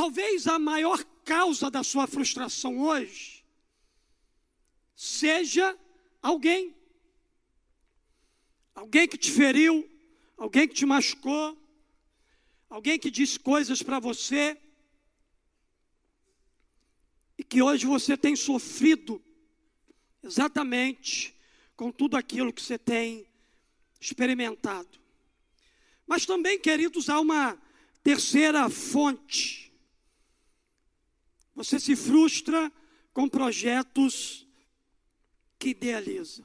Talvez 0.01 0.47
a 0.47 0.57
maior 0.57 1.03
causa 1.23 1.69
da 1.69 1.83
sua 1.83 2.07
frustração 2.07 2.79
hoje 2.79 3.45
seja 4.95 5.77
alguém 6.19 6.75
alguém 8.73 9.07
que 9.07 9.15
te 9.15 9.31
feriu, 9.31 9.87
alguém 10.35 10.67
que 10.67 10.73
te 10.73 10.87
machucou, 10.87 11.55
alguém 12.67 12.97
que 12.97 13.11
disse 13.11 13.39
coisas 13.39 13.83
para 13.83 13.99
você 13.99 14.59
e 17.37 17.43
que 17.43 17.61
hoje 17.61 17.85
você 17.85 18.17
tem 18.17 18.35
sofrido 18.35 19.21
exatamente 20.23 21.39
com 21.75 21.91
tudo 21.91 22.17
aquilo 22.17 22.51
que 22.51 22.63
você 22.63 22.79
tem 22.79 23.27
experimentado. 23.99 24.99
Mas 26.07 26.25
também, 26.25 26.59
queridos, 26.59 27.07
há 27.07 27.19
uma 27.19 27.55
terceira 28.01 28.67
fonte. 28.67 29.70
Você 31.55 31.79
se 31.79 31.95
frustra 31.95 32.71
com 33.13 33.27
projetos 33.27 34.47
que 35.59 35.69
idealiza. 35.69 36.43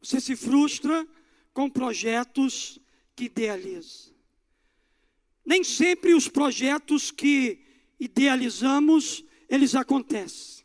Você 0.00 0.20
se 0.20 0.36
frustra 0.36 1.06
com 1.52 1.70
projetos 1.70 2.78
que 3.14 3.24
idealiza. 3.24 4.12
Nem 5.44 5.64
sempre 5.64 6.14
os 6.14 6.28
projetos 6.28 7.10
que 7.10 7.64
idealizamos, 7.98 9.24
eles 9.48 9.74
acontecem. 9.74 10.64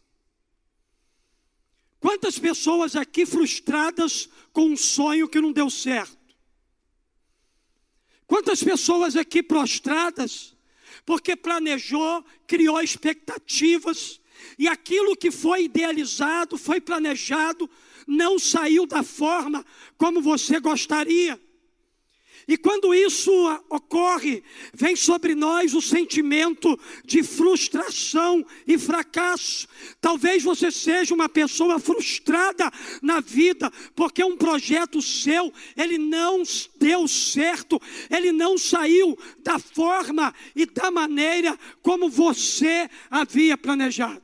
Quantas 2.00 2.38
pessoas 2.38 2.95
aqui 2.95 3.25
frustradas 3.25 4.29
com 4.53 4.69
um 4.69 4.77
sonho 4.77 5.27
que 5.27 5.41
não 5.41 5.51
deu 5.51 5.69
certo? 5.69 6.17
Quantas 8.25 8.63
pessoas 8.63 9.15
aqui 9.15 9.41
prostradas 9.41 10.56
porque 11.07 11.37
planejou, 11.37 12.21
criou 12.45 12.81
expectativas 12.81 14.19
e 14.59 14.67
aquilo 14.67 15.15
que 15.15 15.31
foi 15.31 15.63
idealizado, 15.63 16.57
foi 16.57 16.81
planejado, 16.81 17.69
não 18.05 18.37
saiu 18.37 18.85
da 18.85 19.01
forma 19.01 19.65
como 19.97 20.21
você 20.21 20.59
gostaria. 20.59 21.39
E 22.48 22.56
quando 22.56 22.96
isso 22.96 23.30
ocorre, 23.70 24.42
vem 24.74 24.96
sobre 24.96 25.36
nós 25.36 25.74
o 25.74 25.82
sentimento 25.82 26.80
de 27.04 27.22
frustração 27.22 28.46
e 28.66 28.77
fracasso. 28.77 29.68
Talvez 30.00 30.44
você 30.44 30.72
seja 30.72 31.13
uma 31.13 31.27
pessoa 31.27 31.77
frustrada 31.77 32.72
na 33.01 33.20
vida, 33.20 33.70
porque 33.94 34.24
um 34.24 34.38
projeto 34.38 35.01
seu, 35.01 35.54
ele 35.75 35.98
não 35.98 36.42
deu 36.80 37.06
certo, 37.06 37.82
ele 38.10 38.32
não 38.32 38.58
saiu 38.58 39.18
da 39.39 39.60
forma 39.60 40.34
e 40.56 40.66
da 40.66 40.89
maneira 40.89 41.60
como 41.82 42.10
você 42.10 42.89
havia 43.12 43.58
planejado. 43.58 44.24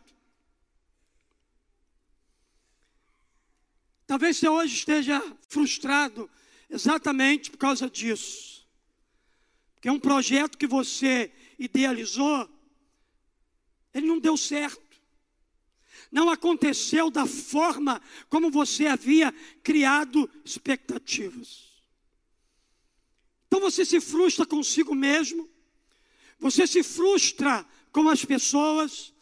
Talvez 4.08 4.38
você 4.38 4.48
hoje 4.48 4.76
esteja 4.76 5.22
frustrado 5.50 6.30
exatamente 6.74 7.52
por 7.52 7.58
causa 7.58 7.88
disso. 7.88 8.68
Porque 9.76 9.90
um 9.90 10.00
projeto 10.00 10.58
que 10.58 10.66
você 10.66 11.32
idealizou, 11.60 12.50
ele 13.94 14.08
não 14.08 14.20
deu 14.20 14.36
certo. 14.36 14.82
Não 16.12 16.30
aconteceu 16.30 17.12
da 17.12 17.26
forma 17.28 18.02
como 18.28 18.50
você 18.50 18.88
havia 18.88 19.32
criado 19.62 20.30
expectativas. 20.44 21.72
Então 23.48 23.60
você 23.60 23.86
se 23.86 24.02
frustra 24.02 24.46
consigo 24.46 24.96
mesmo, 24.96 25.48
você 26.40 26.66
se 26.66 26.82
frustra 26.82 27.66
com 27.92 28.10
as 28.10 28.26
pessoas, 28.26 29.14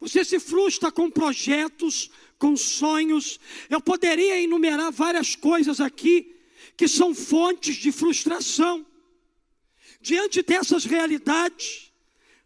você 0.00 0.24
se 0.24 0.40
frustra 0.40 0.90
com 0.90 1.10
projetos, 1.10 2.10
com 2.38 2.56
sonhos. 2.56 3.38
Eu 3.68 3.80
poderia 3.80 4.40
enumerar 4.40 4.90
várias 4.90 5.36
coisas 5.36 5.80
aqui 5.80 6.35
que 6.76 6.86
são 6.86 7.14
fontes 7.14 7.76
de 7.76 7.90
frustração. 7.90 8.84
Diante 10.00 10.42
dessas 10.42 10.84
realidades, 10.84 11.92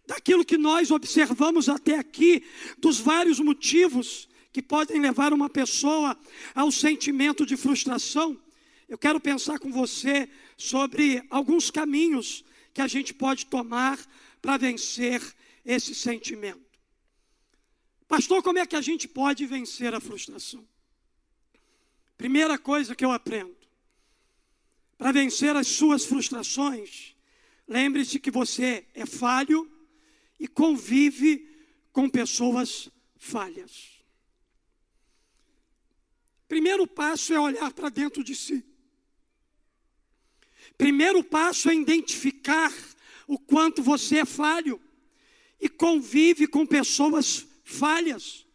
daquilo 0.07 0.45
que 0.45 0.57
nós 0.57 0.91
observamos 0.91 1.69
até 1.69 1.99
aqui, 1.99 2.45
dos 2.79 2.99
vários 2.99 3.41
motivos 3.41 4.29
que 4.53 4.63
podem 4.63 5.01
levar 5.01 5.33
uma 5.33 5.49
pessoa 5.49 6.17
ao 6.55 6.71
sentimento 6.71 7.45
de 7.45 7.57
frustração, 7.57 8.41
eu 8.89 8.99
quero 8.99 9.21
pensar 9.21 9.59
com 9.59 9.71
você 9.71 10.29
sobre 10.57 11.23
alguns 11.31 11.71
caminhos 11.71 12.45
que 12.75 12.81
a 12.81 12.89
gente 12.89 13.15
pode 13.15 13.47
tomar 13.47 13.99
para 14.43 14.57
vencer 14.57 15.23
esse 15.65 15.95
sentimento. 15.95 16.71
Pastor, 18.09 18.43
como 18.43 18.59
é 18.59 18.67
que 18.67 18.75
a 18.75 18.81
gente 18.81 19.07
pode 19.07 19.47
vencer 19.47 19.95
a 19.95 20.01
frustração? 20.01 20.67
Primeira 22.17 22.59
coisa 22.59 22.97
que 22.97 23.05
eu 23.05 23.13
aprendo: 23.13 23.57
para 25.01 25.13
vencer 25.13 25.57
as 25.57 25.67
suas 25.67 26.05
frustrações, 26.05 27.17
lembre-se 27.67 28.21
que 28.21 28.31
você 28.31 28.87
é 28.93 29.07
falho 29.07 29.67
e 30.39 30.47
convive 30.47 31.49
com 31.91 32.07
pessoas 32.07 32.91
falhas. 33.17 34.05
Primeiro 36.47 36.87
passo 36.87 37.33
é 37.33 37.41
olhar 37.41 37.73
para 37.73 37.89
dentro 37.89 38.23
de 38.23 38.35
si. 38.35 38.63
Primeiro 40.77 41.25
passo 41.25 41.71
é 41.71 41.75
identificar 41.75 42.71
o 43.27 43.39
quanto 43.39 43.83
você 43.83 44.19
é 44.19 44.27
falho 44.27 44.79
e 45.59 45.67
convive 45.67 46.47
com 46.47 46.67
pessoas 46.67 47.47
falhas. 47.65 48.47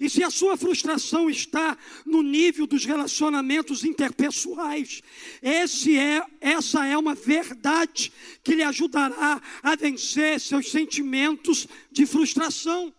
E 0.00 0.08
se 0.08 0.24
a 0.24 0.30
sua 0.30 0.56
frustração 0.56 1.28
está 1.28 1.76
no 2.06 2.22
nível 2.22 2.66
dos 2.66 2.86
relacionamentos 2.86 3.84
interpessoais, 3.84 5.02
esse 5.42 5.98
é, 5.98 6.24
essa 6.40 6.86
é 6.86 6.96
uma 6.96 7.14
verdade 7.14 8.10
que 8.42 8.54
lhe 8.54 8.62
ajudará 8.62 9.42
a 9.62 9.76
vencer 9.76 10.40
seus 10.40 10.70
sentimentos 10.70 11.68
de 11.92 12.06
frustração. 12.06 12.94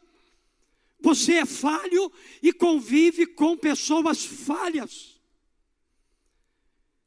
Você 1.00 1.34
é 1.34 1.46
falho 1.46 2.12
e 2.40 2.54
convive 2.54 3.26
com 3.26 3.58
pessoas 3.58 4.24
falhas. 4.24 5.20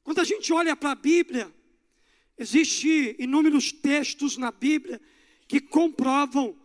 Quando 0.02 0.18
a 0.18 0.24
gente 0.24 0.52
olha 0.52 0.74
para 0.74 0.90
a 0.90 0.96
Bíblia, 0.96 1.54
existem 2.36 3.14
inúmeros 3.20 3.70
textos 3.70 4.36
na 4.36 4.50
Bíblia 4.50 5.00
que 5.46 5.60
comprovam 5.60 6.58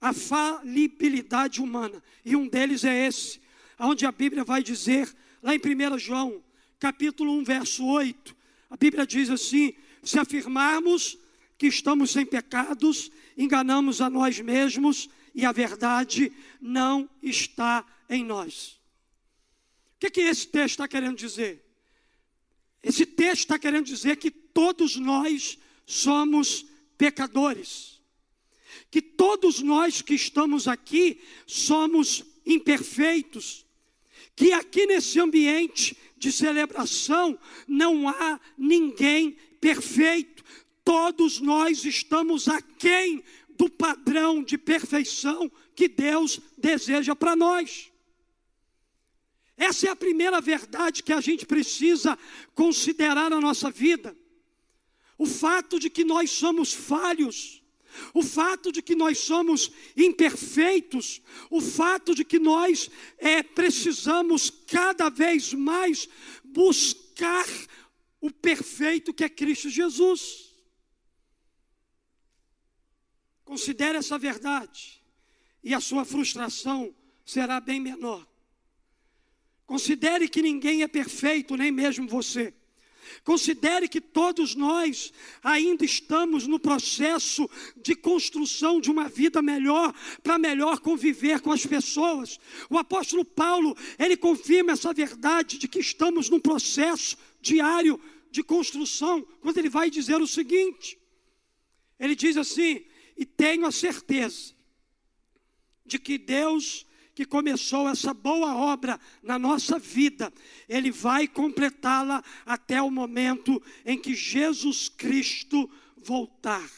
a 0.00 0.12
falibilidade 0.12 1.60
humana. 1.60 2.02
E 2.24 2.34
um 2.34 2.48
deles 2.48 2.84
é 2.84 3.06
esse, 3.06 3.40
onde 3.78 4.06
a 4.06 4.12
Bíblia 4.12 4.44
vai 4.44 4.62
dizer, 4.62 5.14
lá 5.42 5.54
em 5.54 5.58
1 5.58 5.98
João, 5.98 6.42
capítulo 6.78 7.32
1, 7.32 7.44
verso 7.44 7.84
8, 7.84 8.36
a 8.70 8.76
Bíblia 8.76 9.06
diz 9.06 9.28
assim: 9.28 9.74
se 10.02 10.18
afirmarmos 10.18 11.18
que 11.58 11.66
estamos 11.66 12.10
sem 12.10 12.24
pecados, 12.24 13.10
enganamos 13.36 14.00
a 14.00 14.08
nós 14.08 14.40
mesmos 14.40 15.10
e 15.34 15.44
a 15.44 15.52
verdade 15.52 16.32
não 16.60 17.08
está 17.22 17.84
em 18.08 18.24
nós. 18.24 18.80
O 19.96 20.00
que, 20.00 20.10
que 20.10 20.20
esse 20.22 20.46
texto 20.46 20.70
está 20.70 20.88
querendo 20.88 21.18
dizer? 21.18 21.62
Esse 22.82 23.04
texto 23.04 23.40
está 23.40 23.58
querendo 23.58 23.84
dizer 23.84 24.16
que 24.16 24.30
todos 24.30 24.96
nós 24.96 25.58
somos 25.84 26.64
pecadores 26.96 27.99
que 28.90 29.00
todos 29.00 29.60
nós 29.60 30.02
que 30.02 30.14
estamos 30.14 30.66
aqui 30.66 31.20
somos 31.46 32.24
imperfeitos, 32.44 33.64
que 34.34 34.52
aqui 34.52 34.86
nesse 34.86 35.20
ambiente 35.20 35.96
de 36.16 36.32
celebração 36.32 37.38
não 37.68 38.08
há 38.08 38.40
ninguém 38.58 39.36
perfeito, 39.60 40.44
todos 40.84 41.40
nós 41.40 41.84
estamos 41.84 42.48
aquém 42.48 43.22
do 43.50 43.68
padrão 43.68 44.42
de 44.42 44.56
perfeição 44.56 45.50
que 45.74 45.86
Deus 45.86 46.40
deseja 46.56 47.14
para 47.14 47.36
nós. 47.36 47.92
Essa 49.56 49.88
é 49.88 49.90
a 49.90 49.96
primeira 49.96 50.40
verdade 50.40 51.02
que 51.02 51.12
a 51.12 51.20
gente 51.20 51.44
precisa 51.44 52.18
considerar 52.54 53.28
na 53.28 53.38
nossa 53.38 53.70
vida. 53.70 54.16
O 55.18 55.26
fato 55.26 55.78
de 55.78 55.90
que 55.90 56.02
nós 56.02 56.30
somos 56.30 56.72
falhos, 56.72 57.59
o 58.14 58.22
fato 58.22 58.72
de 58.72 58.82
que 58.82 58.94
nós 58.94 59.18
somos 59.18 59.70
imperfeitos, 59.96 61.20
o 61.50 61.60
fato 61.60 62.14
de 62.14 62.24
que 62.24 62.38
nós 62.38 62.90
é, 63.18 63.42
precisamos 63.42 64.50
cada 64.50 65.08
vez 65.08 65.52
mais 65.52 66.08
buscar 66.44 67.46
o 68.20 68.30
perfeito 68.30 69.14
que 69.14 69.24
é 69.24 69.28
Cristo 69.28 69.68
Jesus. 69.68 70.50
Considere 73.44 73.98
essa 73.98 74.18
verdade 74.18 75.02
e 75.62 75.74
a 75.74 75.80
sua 75.80 76.04
frustração 76.04 76.94
será 77.24 77.60
bem 77.60 77.80
menor. 77.80 78.26
Considere 79.66 80.28
que 80.28 80.42
ninguém 80.42 80.82
é 80.82 80.88
perfeito, 80.88 81.56
nem 81.56 81.70
mesmo 81.70 82.08
você. 82.08 82.52
Considere 83.24 83.88
que 83.88 84.00
todos 84.00 84.54
nós 84.54 85.12
ainda 85.42 85.84
estamos 85.84 86.46
no 86.46 86.58
processo 86.58 87.48
de 87.76 87.94
construção 87.94 88.80
de 88.80 88.90
uma 88.90 89.08
vida 89.08 89.42
melhor, 89.42 89.94
para 90.22 90.38
melhor 90.38 90.80
conviver 90.80 91.40
com 91.40 91.52
as 91.52 91.64
pessoas. 91.64 92.38
O 92.68 92.78
apóstolo 92.78 93.24
Paulo, 93.24 93.76
ele 93.98 94.16
confirma 94.16 94.72
essa 94.72 94.92
verdade 94.92 95.58
de 95.58 95.68
que 95.68 95.78
estamos 95.78 96.28
num 96.28 96.40
processo 96.40 97.16
diário 97.40 98.00
de 98.30 98.42
construção, 98.42 99.26
quando 99.40 99.58
ele 99.58 99.68
vai 99.68 99.90
dizer 99.90 100.20
o 100.20 100.26
seguinte: 100.26 100.98
ele 101.98 102.14
diz 102.14 102.36
assim, 102.36 102.84
e 103.16 103.26
tenho 103.26 103.66
a 103.66 103.72
certeza 103.72 104.54
de 105.84 105.98
que 105.98 106.16
Deus 106.16 106.86
que 107.14 107.24
começou 107.24 107.88
essa 107.88 108.14
boa 108.14 108.54
obra 108.54 108.98
na 109.22 109.38
nossa 109.38 109.78
vida, 109.78 110.32
Ele 110.68 110.90
vai 110.90 111.26
completá-la 111.26 112.22
até 112.46 112.80
o 112.80 112.90
momento 112.90 113.62
em 113.84 113.98
que 113.98 114.14
Jesus 114.14 114.88
Cristo 114.88 115.70
voltar. 115.96 116.70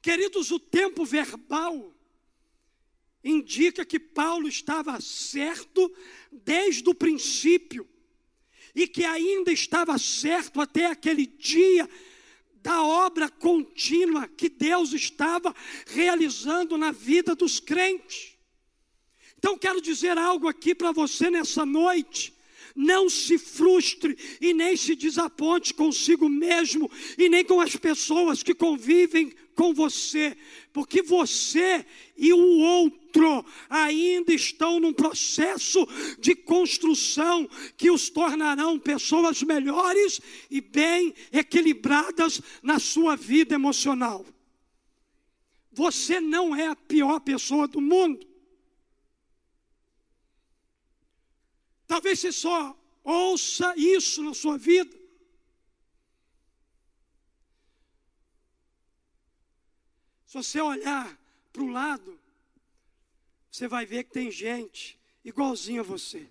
Queridos, 0.00 0.50
o 0.50 0.58
tempo 0.58 1.04
verbal 1.04 1.94
indica 3.22 3.84
que 3.84 4.00
Paulo 4.00 4.48
estava 4.48 5.00
certo 5.00 5.92
desde 6.30 6.88
o 6.88 6.94
princípio 6.94 7.88
e 8.74 8.86
que 8.86 9.04
ainda 9.04 9.52
estava 9.52 9.96
certo 9.98 10.60
até 10.60 10.86
aquele 10.86 11.26
dia 11.26 11.88
da 12.62 12.82
obra 12.82 13.28
contínua 13.28 14.28
que 14.28 14.48
Deus 14.48 14.92
estava 14.92 15.54
realizando 15.86 16.78
na 16.78 16.92
vida 16.92 17.34
dos 17.34 17.60
crentes. 17.60 18.31
Então 19.42 19.58
quero 19.58 19.80
dizer 19.80 20.16
algo 20.16 20.46
aqui 20.46 20.72
para 20.72 20.92
você 20.92 21.28
nessa 21.28 21.66
noite. 21.66 22.32
Não 22.76 23.10
se 23.10 23.36
frustre 23.36 24.16
e 24.40 24.54
nem 24.54 24.76
se 24.76 24.94
desaponte 24.94 25.74
consigo 25.74 26.28
mesmo 26.28 26.88
e 27.18 27.28
nem 27.28 27.44
com 27.44 27.60
as 27.60 27.74
pessoas 27.74 28.40
que 28.40 28.54
convivem 28.54 29.32
com 29.56 29.74
você, 29.74 30.36
porque 30.72 31.02
você 31.02 31.84
e 32.16 32.32
o 32.32 32.60
outro 32.60 33.44
ainda 33.68 34.32
estão 34.32 34.78
num 34.78 34.92
processo 34.92 35.86
de 36.20 36.36
construção 36.36 37.50
que 37.76 37.90
os 37.90 38.08
tornarão 38.08 38.78
pessoas 38.78 39.42
melhores 39.42 40.20
e 40.48 40.60
bem 40.60 41.12
equilibradas 41.32 42.40
na 42.62 42.78
sua 42.78 43.16
vida 43.16 43.56
emocional. 43.56 44.24
Você 45.72 46.20
não 46.20 46.54
é 46.54 46.68
a 46.68 46.76
pior 46.76 47.18
pessoa 47.18 47.66
do 47.66 47.80
mundo. 47.80 48.31
Talvez 51.86 52.20
você 52.20 52.32
só 52.32 52.76
ouça 53.04 53.74
isso 53.76 54.22
na 54.22 54.34
sua 54.34 54.56
vida. 54.56 54.96
Se 60.26 60.34
você 60.34 60.60
olhar 60.60 61.18
para 61.52 61.62
o 61.62 61.68
lado, 61.68 62.18
você 63.50 63.68
vai 63.68 63.84
ver 63.84 64.04
que 64.04 64.12
tem 64.12 64.30
gente 64.30 64.98
igualzinha 65.22 65.80
a 65.80 65.84
você. 65.84 66.26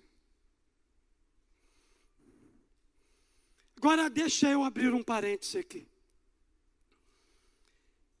Agora 3.76 4.10
deixa 4.10 4.50
eu 4.50 4.64
abrir 4.64 4.92
um 4.92 5.04
parêntese 5.04 5.58
aqui. 5.58 5.86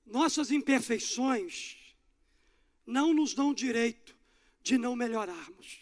Nossas 0.06 0.52
imperfeições 0.52 1.96
não 2.86 3.12
nos 3.12 3.34
dão 3.34 3.52
direito 3.52 4.16
de 4.62 4.78
não 4.78 4.94
melhorarmos. 4.94 5.81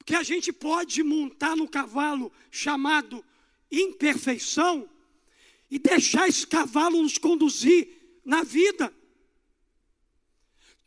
Porque 0.00 0.14
a 0.14 0.22
gente 0.22 0.50
pode 0.50 1.02
montar 1.02 1.54
no 1.54 1.68
cavalo 1.68 2.32
chamado 2.50 3.22
imperfeição 3.70 4.88
e 5.70 5.78
deixar 5.78 6.26
esse 6.26 6.46
cavalo 6.46 7.02
nos 7.02 7.18
conduzir 7.18 7.86
na 8.24 8.42
vida. 8.42 8.92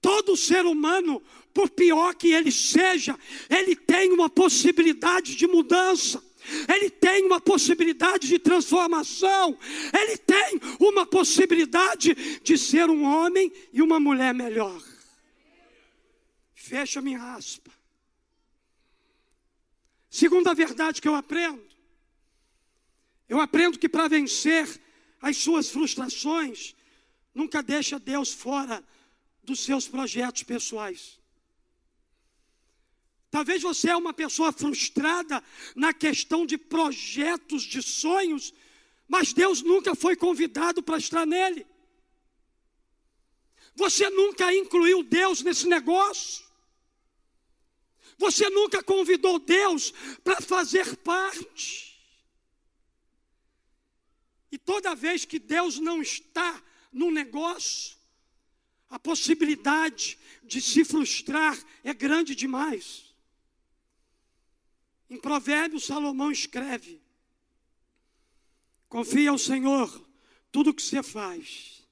Todo 0.01 0.35
ser 0.35 0.65
humano, 0.65 1.21
por 1.53 1.69
pior 1.69 2.15
que 2.15 2.33
ele 2.33 2.51
seja, 2.51 3.17
ele 3.47 3.75
tem 3.75 4.11
uma 4.11 4.31
possibilidade 4.31 5.35
de 5.35 5.45
mudança. 5.45 6.21
Ele 6.67 6.89
tem 6.89 7.23
uma 7.23 7.39
possibilidade 7.39 8.27
de 8.27 8.37
transformação, 8.37 9.57
ele 9.97 10.17
tem 10.17 10.59
uma 10.77 11.05
possibilidade 11.05 12.41
de 12.43 12.57
ser 12.57 12.89
um 12.89 13.03
homem 13.03 13.49
e 13.71 13.81
uma 13.81 13.97
mulher 13.97 14.33
melhor. 14.33 14.83
Fecha 16.53 16.99
minha 16.99 17.35
aspa. 17.35 17.72
Segunda 20.13 20.53
verdade 20.53 21.01
que 21.01 21.07
eu 21.07 21.15
aprendo, 21.15 21.67
eu 23.27 23.39
aprendo 23.41 23.79
que 23.79 23.89
para 23.89 24.07
vencer 24.07 24.79
as 25.19 25.37
suas 25.37 25.71
frustrações, 25.71 26.75
nunca 27.33 27.63
deixa 27.63 27.97
Deus 27.97 28.31
fora 28.31 28.83
dos 29.43 29.61
seus 29.61 29.87
projetos 29.87 30.43
pessoais. 30.43 31.19
Talvez 33.31 33.63
você 33.63 33.89
é 33.89 33.95
uma 33.95 34.13
pessoa 34.13 34.51
frustrada 34.51 35.43
na 35.75 35.91
questão 35.91 36.45
de 36.45 36.59
projetos, 36.59 37.63
de 37.63 37.81
sonhos, 37.81 38.53
mas 39.07 39.33
Deus 39.33 39.63
nunca 39.63 39.95
foi 39.95 40.15
convidado 40.15 40.83
para 40.83 40.99
estar 40.99 41.25
nele. 41.25 41.65
Você 43.73 44.07
nunca 44.11 44.53
incluiu 44.53 45.01
Deus 45.01 45.41
nesse 45.41 45.67
negócio. 45.67 46.52
Você 48.23 48.49
nunca 48.49 48.81
convidou 48.81 49.37
Deus 49.37 49.91
para 50.23 50.39
fazer 50.39 50.95
parte. 50.95 52.01
E 54.49 54.57
toda 54.57 54.95
vez 54.95 55.25
que 55.25 55.37
Deus 55.37 55.77
não 55.77 56.01
está 56.01 56.63
no 56.89 57.11
negócio, 57.11 57.97
a 58.89 58.97
possibilidade 58.97 60.17
de 60.41 60.61
se 60.61 60.85
frustrar 60.85 61.61
é 61.83 61.93
grande 61.93 62.33
demais. 62.33 63.13
Em 65.09 65.19
Provérbios, 65.19 65.83
Salomão 65.83 66.31
escreve: 66.31 67.01
Confia 68.87 69.31
ao 69.31 69.37
Senhor 69.37 69.89
tudo 70.49 70.69
o 70.69 70.73
que 70.73 70.81
você 70.81 71.03
faz, 71.03 71.85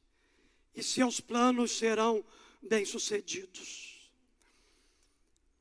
e 0.74 0.82
seus 0.82 1.20
planos 1.20 1.72
serão 1.72 2.24
bem-sucedidos. 2.62 3.91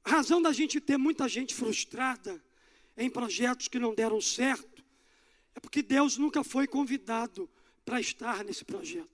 A 0.04 0.10
razão 0.10 0.40
da 0.40 0.52
gente 0.52 0.80
ter 0.80 0.96
muita 0.96 1.28
gente 1.28 1.54
frustrada 1.54 2.42
em 2.96 3.10
projetos 3.10 3.68
que 3.68 3.78
não 3.78 3.94
deram 3.94 4.20
certo 4.20 4.84
é 5.54 5.60
porque 5.60 5.82
Deus 5.82 6.16
nunca 6.16 6.44
foi 6.44 6.66
convidado 6.66 7.48
para 7.84 8.00
estar 8.00 8.44
nesse 8.44 8.64
projeto. 8.64 9.08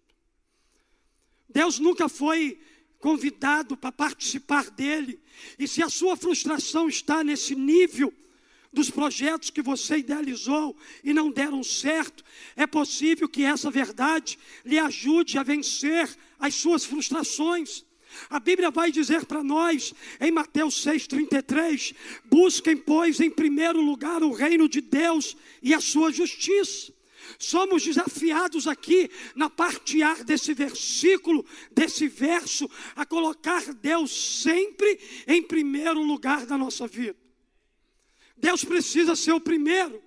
Deus 1.49 1.79
nunca 1.79 2.09
foi 2.09 2.61
convidado 2.99 3.77
para 3.77 3.93
participar 3.93 4.71
dele. 4.71 5.21
E 5.59 5.67
se 5.69 5.83
a 5.83 5.89
sua 5.89 6.17
frustração 6.17 6.89
está 6.89 7.23
nesse 7.23 7.55
nível 7.55 8.13
dos 8.73 8.91
projetos 8.91 9.49
que 9.49 9.63
você 9.63 9.99
idealizou 9.99 10.77
e 11.03 11.15
não 11.15 11.31
deram 11.31 11.63
certo, 11.63 12.23
é 12.55 12.67
possível 12.67 13.29
que 13.29 13.43
essa 13.43 13.71
verdade 13.71 14.39
lhe 14.65 14.79
ajude 14.79 15.39
a 15.39 15.43
vencer 15.43 16.15
as 16.39 16.55
suas 16.55 16.85
frustrações. 16.85 17.86
A 18.29 18.39
Bíblia 18.41 18.71
vai 18.71 18.91
dizer 18.91 19.27
para 19.27 19.43
nós, 19.43 19.95
em 20.21 20.31
Mateus 20.31 20.85
6,33: 20.85 21.95
busquem, 22.25 22.77
pois, 22.77 23.21
em 23.21 23.31
primeiro 23.31 23.81
lugar 23.81 24.23
o 24.23 24.33
reino 24.33 24.69
de 24.69 24.81
Deus 24.81 25.37
e 25.63 25.75
a 25.75 25.81
sua 25.81 26.11
justiça. 26.11 26.97
Somos 27.39 27.85
desafiados 27.85 28.67
aqui, 28.67 29.11
na 29.35 29.51
parte 29.51 30.03
A 30.03 30.15
desse 30.15 30.55
versículo, 30.55 31.45
desse 31.71 32.09
verso, 32.09 32.71
a 32.95 33.05
colocar 33.05 33.75
Deus 33.75 34.11
sempre 34.43 34.99
em 35.27 35.43
primeiro 35.43 36.03
lugar 36.03 36.47
da 36.47 36.57
nossa 36.57 36.87
vida. 36.87 37.17
Deus 38.37 38.65
precisa 38.65 39.17
ser 39.17 39.33
o 39.33 39.41
primeiro, 39.41 40.03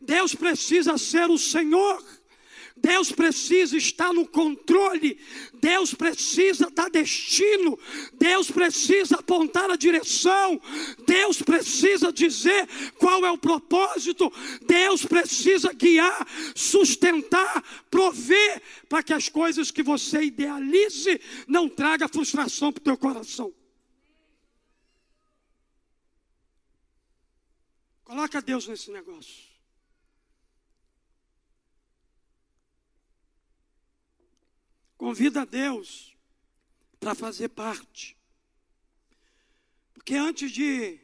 Deus 0.00 0.34
precisa 0.34 0.96
ser 0.98 1.28
o 1.30 1.38
Senhor. 1.38 2.02
Deus 2.76 3.12
precisa 3.12 3.76
estar 3.76 4.12
no 4.12 4.26
controle, 4.26 5.18
Deus 5.54 5.94
precisa 5.94 6.68
dar 6.70 6.90
destino, 6.90 7.78
Deus 8.14 8.50
precisa 8.50 9.16
apontar 9.16 9.70
a 9.70 9.76
direção, 9.76 10.60
Deus 11.06 11.40
precisa 11.40 12.12
dizer 12.12 12.68
qual 12.98 13.24
é 13.24 13.30
o 13.30 13.38
propósito, 13.38 14.30
Deus 14.66 15.06
precisa 15.06 15.72
guiar, 15.72 16.26
sustentar, 16.54 17.62
prover, 17.90 18.60
para 18.88 19.02
que 19.02 19.12
as 19.12 19.28
coisas 19.28 19.70
que 19.70 19.82
você 19.82 20.24
idealize 20.24 21.20
não 21.46 21.68
traga 21.68 22.08
frustração 22.08 22.72
para 22.72 22.80
o 22.80 22.84
teu 22.84 22.98
coração. 22.98 23.54
Coloca 28.04 28.42
Deus 28.42 28.68
nesse 28.68 28.90
negócio. 28.90 29.43
Convida 34.96 35.44
Deus 35.44 36.16
para 36.98 37.14
fazer 37.14 37.48
parte. 37.50 38.16
Porque 39.92 40.14
antes 40.14 40.50
de 40.50 41.00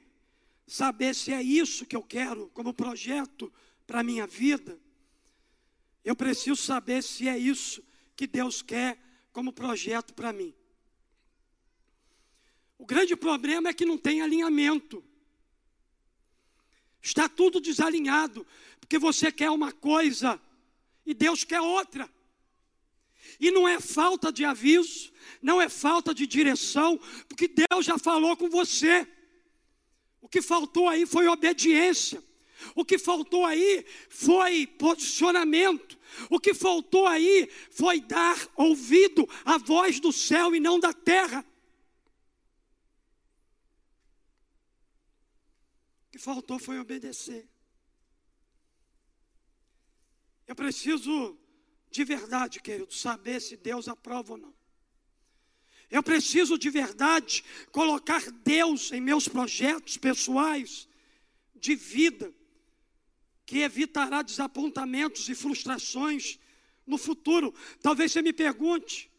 saber 0.66 1.14
se 1.14 1.32
é 1.32 1.42
isso 1.42 1.84
que 1.84 1.96
eu 1.96 2.02
quero 2.02 2.48
como 2.50 2.72
projeto 2.72 3.52
para 3.86 4.00
a 4.00 4.04
minha 4.04 4.26
vida, 4.26 4.78
eu 6.04 6.14
preciso 6.14 6.56
saber 6.56 7.02
se 7.02 7.28
é 7.28 7.36
isso 7.36 7.82
que 8.14 8.26
Deus 8.26 8.62
quer 8.62 8.98
como 9.32 9.52
projeto 9.52 10.14
para 10.14 10.32
mim. 10.32 10.54
O 12.78 12.86
grande 12.86 13.14
problema 13.14 13.68
é 13.68 13.74
que 13.74 13.84
não 13.84 13.98
tem 13.98 14.22
alinhamento. 14.22 15.04
Está 17.02 17.28
tudo 17.28 17.60
desalinhado, 17.60 18.46
porque 18.78 18.98
você 18.98 19.30
quer 19.30 19.50
uma 19.50 19.72
coisa 19.72 20.40
e 21.04 21.12
Deus 21.12 21.44
quer 21.44 21.60
outra. 21.60 22.08
E 23.40 23.50
não 23.50 23.66
é 23.66 23.80
falta 23.80 24.30
de 24.30 24.44
aviso, 24.44 25.10
não 25.40 25.60
é 25.60 25.68
falta 25.68 26.14
de 26.14 26.26
direção, 26.26 26.98
porque 27.26 27.48
Deus 27.48 27.86
já 27.86 27.96
falou 27.96 28.36
com 28.36 28.50
você. 28.50 29.08
O 30.20 30.28
que 30.28 30.42
faltou 30.42 30.88
aí 30.88 31.06
foi 31.06 31.26
obediência. 31.26 32.22
O 32.74 32.84
que 32.84 32.98
faltou 32.98 33.46
aí 33.46 33.86
foi 34.10 34.66
posicionamento. 34.66 35.98
O 36.28 36.38
que 36.38 36.52
faltou 36.52 37.06
aí 37.06 37.50
foi 37.70 38.00
dar 38.00 38.36
ouvido 38.54 39.26
à 39.44 39.56
voz 39.56 39.98
do 39.98 40.12
céu 40.12 40.54
e 40.54 40.60
não 40.60 40.78
da 40.78 40.92
terra. 40.92 41.44
O 46.08 46.10
que 46.12 46.18
faltou 46.18 46.58
foi 46.58 46.78
obedecer. 46.78 47.48
Eu 50.46 50.54
preciso 50.54 51.38
de 51.90 52.04
verdade, 52.04 52.60
querido, 52.60 52.92
saber 52.94 53.40
se 53.40 53.56
Deus 53.56 53.88
aprova 53.88 54.32
ou 54.32 54.38
não. 54.38 54.54
Eu 55.90 56.02
preciso 56.02 56.56
de 56.56 56.70
verdade 56.70 57.42
colocar 57.72 58.30
Deus 58.30 58.92
em 58.92 59.00
meus 59.00 59.26
projetos 59.26 59.96
pessoais 59.96 60.88
de 61.56 61.74
vida, 61.74 62.32
que 63.44 63.58
evitará 63.58 64.22
desapontamentos 64.22 65.28
e 65.28 65.34
frustrações 65.34 66.38
no 66.86 66.96
futuro. 66.96 67.52
Talvez 67.82 68.12
você 68.12 68.22
me 68.22 68.32
pergunte, 68.32 69.10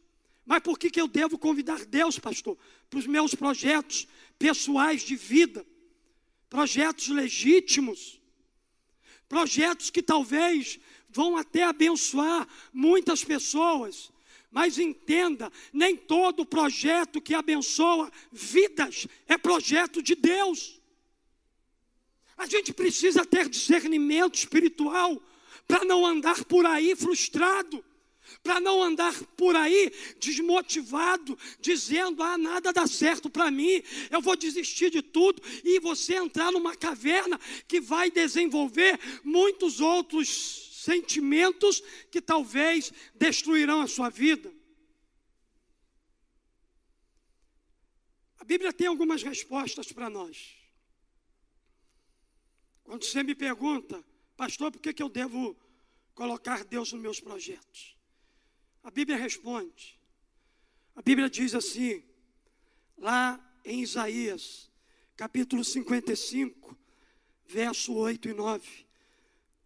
mas 0.45 0.61
por 0.61 0.79
que, 0.79 0.89
que 0.89 1.01
eu 1.01 1.07
devo 1.07 1.37
convidar 1.37 1.85
Deus, 1.85 2.17
pastor, 2.17 2.57
para 2.89 2.99
os 2.99 3.05
meus 3.05 3.35
projetos 3.35 4.07
pessoais 4.39 5.01
de 5.01 5.17
vida? 5.17 5.65
Projetos 6.49 7.09
legítimos, 7.09 8.21
projetos 9.27 9.89
que 9.89 10.01
talvez 10.01 10.79
vão 11.11 11.37
até 11.37 11.63
abençoar 11.63 12.47
muitas 12.73 13.23
pessoas. 13.23 14.11
Mas 14.49 14.77
entenda, 14.77 15.51
nem 15.71 15.95
todo 15.95 16.45
projeto 16.45 17.21
que 17.21 17.33
abençoa 17.33 18.11
vidas 18.31 19.07
é 19.27 19.37
projeto 19.37 20.01
de 20.03 20.13
Deus. 20.13 20.79
A 22.37 22.45
gente 22.45 22.73
precisa 22.73 23.25
ter 23.25 23.47
discernimento 23.47 24.35
espiritual 24.35 25.21
para 25.67 25.85
não 25.85 26.05
andar 26.05 26.43
por 26.43 26.65
aí 26.65 26.95
frustrado, 26.95 27.83
para 28.43 28.59
não 28.59 28.81
andar 28.81 29.13
por 29.37 29.55
aí 29.55 29.91
desmotivado, 30.19 31.37
dizendo: 31.61 32.21
ah, 32.21 32.37
nada 32.37 32.73
dá 32.73 32.85
certo 32.87 33.29
para 33.29 33.49
mim, 33.51 33.81
eu 34.09 34.19
vou 34.19 34.35
desistir 34.35 34.89
de 34.89 35.01
tudo, 35.01 35.41
e 35.63 35.79
você 35.79 36.15
entrar 36.15 36.51
numa 36.51 36.75
caverna 36.75 37.39
que 37.67 37.79
vai 37.79 38.11
desenvolver 38.11 38.99
muitos 39.23 39.79
outros 39.79 40.70
sentimentos 40.81 41.79
que 42.09 42.19
talvez 42.19 42.91
destruirão 43.13 43.81
a 43.81 43.87
sua 43.87 44.09
vida. 44.09 44.51
A 48.39 48.43
Bíblia 48.43 48.73
tem 48.73 48.87
algumas 48.87 49.21
respostas 49.21 49.91
para 49.91 50.09
nós. 50.09 50.55
Quando 52.83 53.05
você 53.05 53.21
me 53.21 53.35
pergunta, 53.35 54.03
pastor, 54.35 54.71
por 54.71 54.81
que, 54.81 54.91
que 54.91 55.03
eu 55.03 55.09
devo 55.09 55.55
colocar 56.15 56.65
Deus 56.65 56.91
nos 56.91 57.01
meus 57.01 57.19
projetos? 57.19 57.95
A 58.83 58.89
Bíblia 58.89 59.17
responde. 59.17 59.99
A 60.95 61.01
Bíblia 61.03 61.29
diz 61.29 61.53
assim, 61.53 62.03
lá 62.97 63.39
em 63.63 63.81
Isaías, 63.81 64.71
capítulo 65.15 65.63
55, 65.63 66.75
verso 67.45 67.93
8 67.93 68.29
e 68.29 68.33
9. 68.33 68.90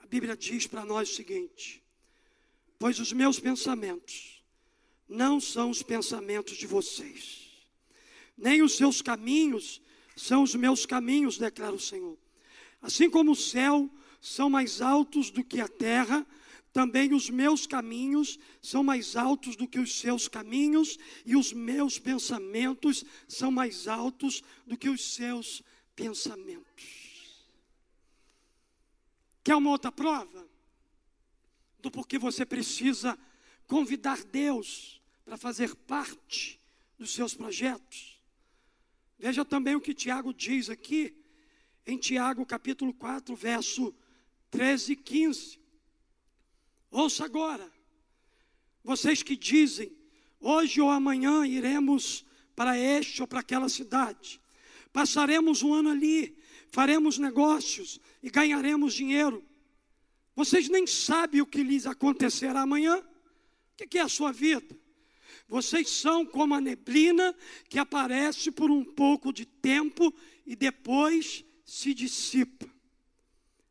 A 0.05 0.07
Bíblia 0.07 0.37
diz 0.37 0.67
para 0.67 0.85
nós 0.85 1.09
o 1.09 1.15
seguinte: 1.15 1.83
Pois 2.77 2.99
os 2.99 3.11
meus 3.11 3.39
pensamentos 3.39 4.43
não 5.09 5.39
são 5.39 5.71
os 5.71 5.81
pensamentos 5.81 6.55
de 6.57 6.67
vocês, 6.67 7.49
nem 8.37 8.61
os 8.61 8.77
seus 8.77 9.01
caminhos 9.01 9.81
são 10.15 10.43
os 10.43 10.53
meus 10.53 10.85
caminhos, 10.85 11.39
declara 11.39 11.73
o 11.73 11.79
Senhor. 11.79 12.15
Assim 12.83 13.09
como 13.09 13.31
o 13.31 13.35
céu 13.35 13.89
são 14.21 14.47
mais 14.47 14.79
altos 14.79 15.31
do 15.31 15.43
que 15.43 15.59
a 15.59 15.67
terra, 15.67 16.23
também 16.71 17.11
os 17.11 17.27
meus 17.31 17.65
caminhos 17.65 18.37
são 18.61 18.83
mais 18.83 19.15
altos 19.15 19.55
do 19.55 19.67
que 19.67 19.79
os 19.79 19.99
seus 19.99 20.27
caminhos, 20.27 20.99
e 21.25 21.35
os 21.35 21.51
meus 21.51 21.97
pensamentos 21.97 23.03
são 23.27 23.49
mais 23.49 23.87
altos 23.87 24.43
do 24.67 24.77
que 24.77 24.87
os 24.87 25.15
seus 25.15 25.63
pensamentos. 25.95 27.04
Quer 29.45 29.55
uma 29.55 29.69
outra 29.69 29.91
prova? 29.91 30.49
Do 31.79 31.91
porquê 31.91 32.17
você 32.17 32.43
precisa 32.43 33.15
convidar 33.67 34.23
Deus 34.23 34.99
para 35.23 35.37
fazer 35.37 35.75
parte 35.75 36.59
dos 36.97 37.13
seus 37.13 37.35
projetos. 37.35 38.19
Veja 39.19 39.45
também 39.45 39.75
o 39.75 39.81
que 39.81 39.93
Tiago 39.93 40.33
diz 40.33 40.67
aqui, 40.67 41.15
em 41.85 41.95
Tiago 41.95 42.43
capítulo 42.43 42.91
4, 42.91 43.35
verso 43.35 43.93
13 44.49 44.93
e 44.93 44.95
15. 44.95 45.59
Ouça 46.89 47.23
agora, 47.23 47.71
vocês 48.83 49.21
que 49.21 49.35
dizem, 49.35 49.95
hoje 50.39 50.81
ou 50.81 50.89
amanhã 50.89 51.45
iremos 51.45 52.25
para 52.55 52.79
este 52.79 53.21
ou 53.21 53.27
para 53.27 53.41
aquela 53.41 53.69
cidade, 53.69 54.41
passaremos 54.91 55.61
um 55.61 55.71
ano 55.71 55.91
ali, 55.91 56.35
faremos 56.71 57.17
negócios 57.17 57.99
e 58.21 58.29
ganharemos 58.29 58.93
dinheiro. 58.93 59.43
Vocês 60.35 60.67
nem 60.67 60.85
sabem 60.85 61.41
o 61.41 61.45
que 61.45 61.63
lhes 61.63 61.85
acontecerá 61.85 62.61
amanhã. 62.61 62.97
O 62.99 63.87
que 63.87 63.97
é 63.97 64.01
a 64.01 64.09
sua 64.09 64.31
vida? 64.31 64.75
Vocês 65.47 65.89
são 65.89 66.25
como 66.25 66.55
a 66.55 66.61
neblina 66.61 67.35
que 67.69 67.77
aparece 67.77 68.51
por 68.51 68.71
um 68.71 68.83
pouco 68.83 69.31
de 69.31 69.45
tempo 69.45 70.13
e 70.45 70.55
depois 70.55 71.45
se 71.63 71.93
dissipa. 71.93 72.67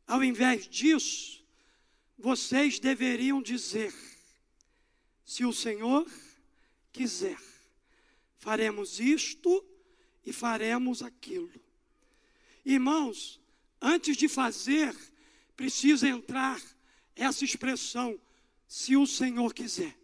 Ao 0.07 0.23
invés 0.23 0.67
disso, 0.67 1.43
vocês 2.17 2.79
deveriam 2.79 3.41
dizer: 3.41 3.93
se 5.23 5.45
o 5.45 5.51
Senhor 5.51 6.09
quiser, 6.91 7.37
faremos 8.37 8.99
isto 8.99 9.65
e 10.25 10.31
faremos 10.31 11.01
aquilo. 11.01 11.64
Irmãos, 12.65 13.39
antes 13.79 14.17
de 14.17 14.27
fazer, 14.27 14.95
precisa 15.55 16.09
entrar 16.09 16.59
essa 17.15 17.45
expressão, 17.45 18.19
se 18.67 18.97
o 18.97 19.05
Senhor 19.05 19.53
quiser. 19.53 19.95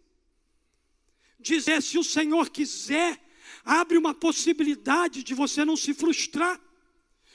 Dizer 1.38 1.82
se 1.82 1.98
o 1.98 2.04
Senhor 2.04 2.48
quiser, 2.48 3.20
abre 3.64 3.98
uma 3.98 4.14
possibilidade 4.14 5.24
de 5.24 5.34
você 5.34 5.64
não 5.64 5.76
se 5.76 5.92
frustrar. 5.92 6.60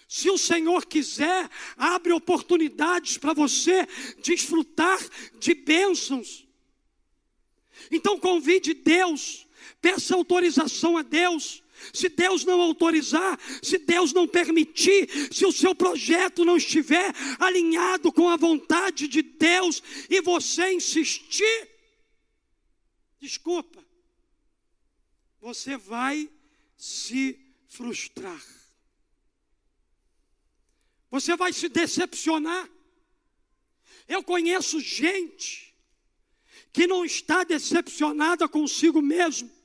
Se 0.07 0.29
o 0.29 0.37
Senhor 0.37 0.85
quiser, 0.85 1.49
abre 1.75 2.13
oportunidades 2.13 3.17
para 3.17 3.33
você 3.33 3.85
desfrutar 4.23 4.97
de 5.37 5.53
bênçãos. 5.53 6.47
Então 7.91 8.17
convide 8.17 8.73
Deus, 8.73 9.45
peça 9.81 10.15
autorização 10.15 10.97
a 10.97 11.01
Deus 11.01 11.61
se 11.93 12.09
Deus 12.09 12.43
não 12.43 12.61
autorizar, 12.61 13.39
se 13.61 13.77
Deus 13.77 14.13
não 14.13 14.27
permitir, 14.27 15.09
se 15.33 15.45
o 15.45 15.51
seu 15.51 15.73
projeto 15.73 16.45
não 16.45 16.57
estiver 16.57 17.13
alinhado 17.39 18.11
com 18.11 18.29
a 18.29 18.35
vontade 18.35 19.07
de 19.07 19.21
Deus 19.21 19.81
e 20.09 20.21
você 20.21 20.73
insistir, 20.73 21.69
desculpa, 23.19 23.85
você 25.39 25.77
vai 25.77 26.29
se 26.75 27.39
frustrar. 27.67 28.43
Você 31.09 31.35
vai 31.35 31.53
se 31.53 31.69
decepcionar. 31.69 32.69
Eu 34.07 34.23
conheço 34.23 34.79
gente 34.79 35.73
que 36.71 36.85
não 36.85 37.03
está 37.03 37.43
decepcionada 37.43 38.47
consigo 38.47 39.01
mesmo 39.01 39.56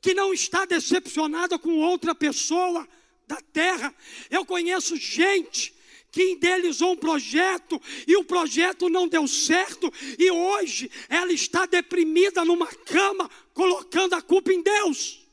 que 0.00 0.14
não 0.14 0.32
está 0.32 0.64
decepcionada 0.64 1.58
com 1.58 1.78
outra 1.78 2.14
pessoa 2.14 2.88
da 3.26 3.36
terra. 3.36 3.94
Eu 4.30 4.44
conheço 4.44 4.96
gente 4.96 5.74
que 6.10 6.32
idealizou 6.32 6.92
um 6.92 6.96
projeto 6.96 7.80
e 8.06 8.16
o 8.16 8.24
projeto 8.24 8.88
não 8.88 9.06
deu 9.06 9.28
certo 9.28 9.92
e 10.18 10.30
hoje 10.30 10.90
ela 11.08 11.32
está 11.32 11.66
deprimida 11.66 12.44
numa 12.44 12.66
cama, 12.66 13.30
colocando 13.52 14.14
a 14.14 14.22
culpa 14.22 14.52
em 14.52 14.62
Deus. 14.62 15.28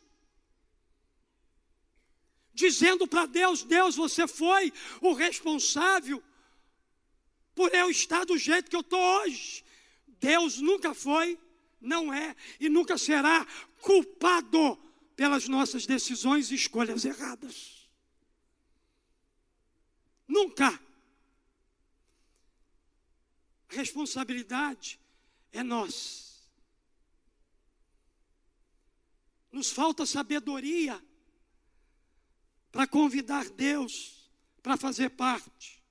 dizendo 2.55 3.05
para 3.05 3.25
Deus: 3.25 3.61
Deus, 3.63 3.95
você 3.95 4.25
foi 4.27 4.71
o 5.01 5.13
responsável 5.13 6.23
por 7.53 7.73
eu 7.75 7.91
estar 7.91 8.25
do 8.25 8.37
jeito 8.37 8.69
que 8.69 8.75
eu 8.75 8.81
estou 8.81 8.99
hoje. 8.99 9.63
Deus 10.19 10.59
nunca 10.59 10.93
foi, 10.93 11.37
não 11.85 12.13
é 12.13 12.35
e 12.59 12.67
nunca 12.67 12.97
será 12.97 13.45
culpado 13.81 14.77
pelas 15.15 15.47
nossas 15.47 15.85
decisões 15.85 16.51
e 16.51 16.55
escolhas 16.55 17.05
erradas. 17.05 17.87
Nunca. 20.27 20.67
A 23.69 23.75
responsabilidade 23.75 24.99
é 25.53 25.63
nossa. 25.63 26.25
Nos 29.51 29.71
falta 29.71 30.05
sabedoria 30.05 31.01
para 32.71 32.85
convidar 32.85 33.49
Deus 33.51 34.29
para 34.61 34.75
fazer 34.75 35.11
parte. 35.11 35.81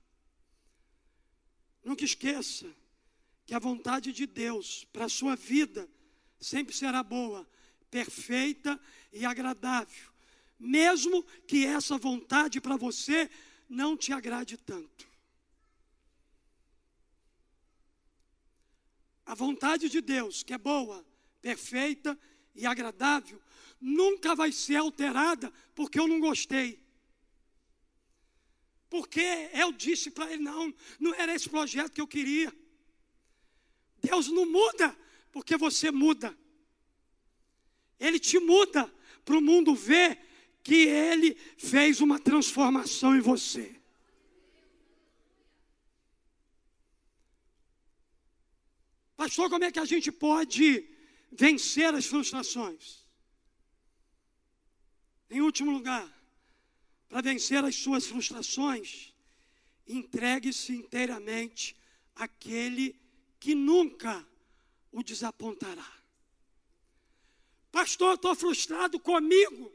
Nunca 1.82 2.04
esqueça 2.04 2.70
que 3.46 3.54
a 3.54 3.58
vontade 3.58 4.12
de 4.12 4.26
Deus 4.26 4.86
para 4.92 5.04
a 5.04 5.08
sua 5.08 5.36
vida 5.36 5.88
sempre 6.40 6.74
será 6.74 7.02
boa, 7.02 7.48
perfeita 7.90 8.80
e 9.12 9.24
agradável, 9.24 10.10
mesmo 10.58 11.22
que 11.46 11.64
essa 11.66 11.98
vontade 11.98 12.60
para 12.60 12.76
você 12.76 13.30
não 13.68 13.96
te 13.96 14.12
agrade 14.12 14.56
tanto. 14.56 15.08
A 19.26 19.34
vontade 19.34 19.88
de 19.88 20.00
Deus, 20.00 20.42
que 20.42 20.52
é 20.52 20.58
boa, 20.58 21.04
perfeita 21.40 22.18
e 22.54 22.66
agradável, 22.66 23.40
nunca 23.80 24.34
vai 24.34 24.52
ser 24.52 24.76
alterada 24.76 25.52
porque 25.74 25.98
eu 25.98 26.06
não 26.06 26.20
gostei. 26.20 26.82
Porque 28.90 29.50
eu 29.52 29.72
disse 29.72 30.10
para 30.10 30.30
ele: 30.32 30.42
não, 30.42 30.72
não 31.00 31.14
era 31.14 31.34
esse 31.34 31.48
projeto 31.48 31.92
que 31.92 32.00
eu 32.00 32.06
queria. 32.06 32.52
Deus 34.04 34.28
não 34.28 34.46
muda 34.46 34.96
porque 35.32 35.56
você 35.56 35.90
muda. 35.90 36.36
Ele 37.98 38.18
te 38.18 38.38
muda 38.38 38.92
para 39.24 39.38
o 39.38 39.40
mundo 39.40 39.74
ver 39.74 40.10
que 40.62 40.86
ele 40.86 41.34
fez 41.56 42.00
uma 42.00 42.18
transformação 42.18 43.16
em 43.16 43.20
você. 43.20 43.74
Pastor, 49.16 49.48
como 49.48 49.64
é 49.64 49.72
que 49.72 49.78
a 49.78 49.84
gente 49.86 50.10
pode 50.12 50.86
vencer 51.32 51.94
as 51.94 52.04
frustrações? 52.04 52.82
Em 55.30 55.40
último 55.40 55.70
lugar, 55.70 56.06
para 57.08 57.22
vencer 57.22 57.64
as 57.64 57.76
suas 57.76 58.06
frustrações, 58.06 59.14
entregue-se 59.86 60.72
inteiramente 60.72 61.76
àquele 62.14 63.03
que 63.44 63.54
nunca 63.54 64.26
o 64.90 65.02
desapontará. 65.02 65.92
Pastor, 67.70 68.14
estou 68.14 68.34
frustrado 68.34 68.98
comigo. 68.98 69.70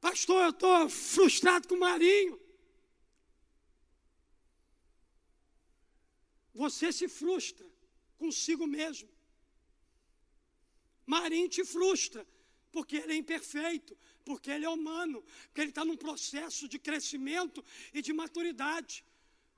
Pastor, 0.00 0.44
eu 0.44 0.50
estou 0.50 0.88
frustrado 0.88 1.66
com 1.66 1.74
o 1.74 1.80
Marinho. 1.80 2.40
Você 6.54 6.92
se 6.92 7.08
frustra 7.08 7.68
consigo 8.16 8.68
mesmo. 8.68 9.08
Marinho 11.04 11.48
te 11.48 11.64
frustra, 11.64 12.24
porque 12.70 12.94
ele 12.94 13.14
é 13.14 13.16
imperfeito, 13.16 13.98
porque 14.24 14.52
ele 14.52 14.64
é 14.64 14.68
humano, 14.68 15.20
porque 15.46 15.62
ele 15.62 15.70
está 15.70 15.84
num 15.84 15.96
processo 15.96 16.68
de 16.68 16.78
crescimento 16.78 17.64
e 17.92 18.00
de 18.00 18.12
maturidade. 18.12 19.04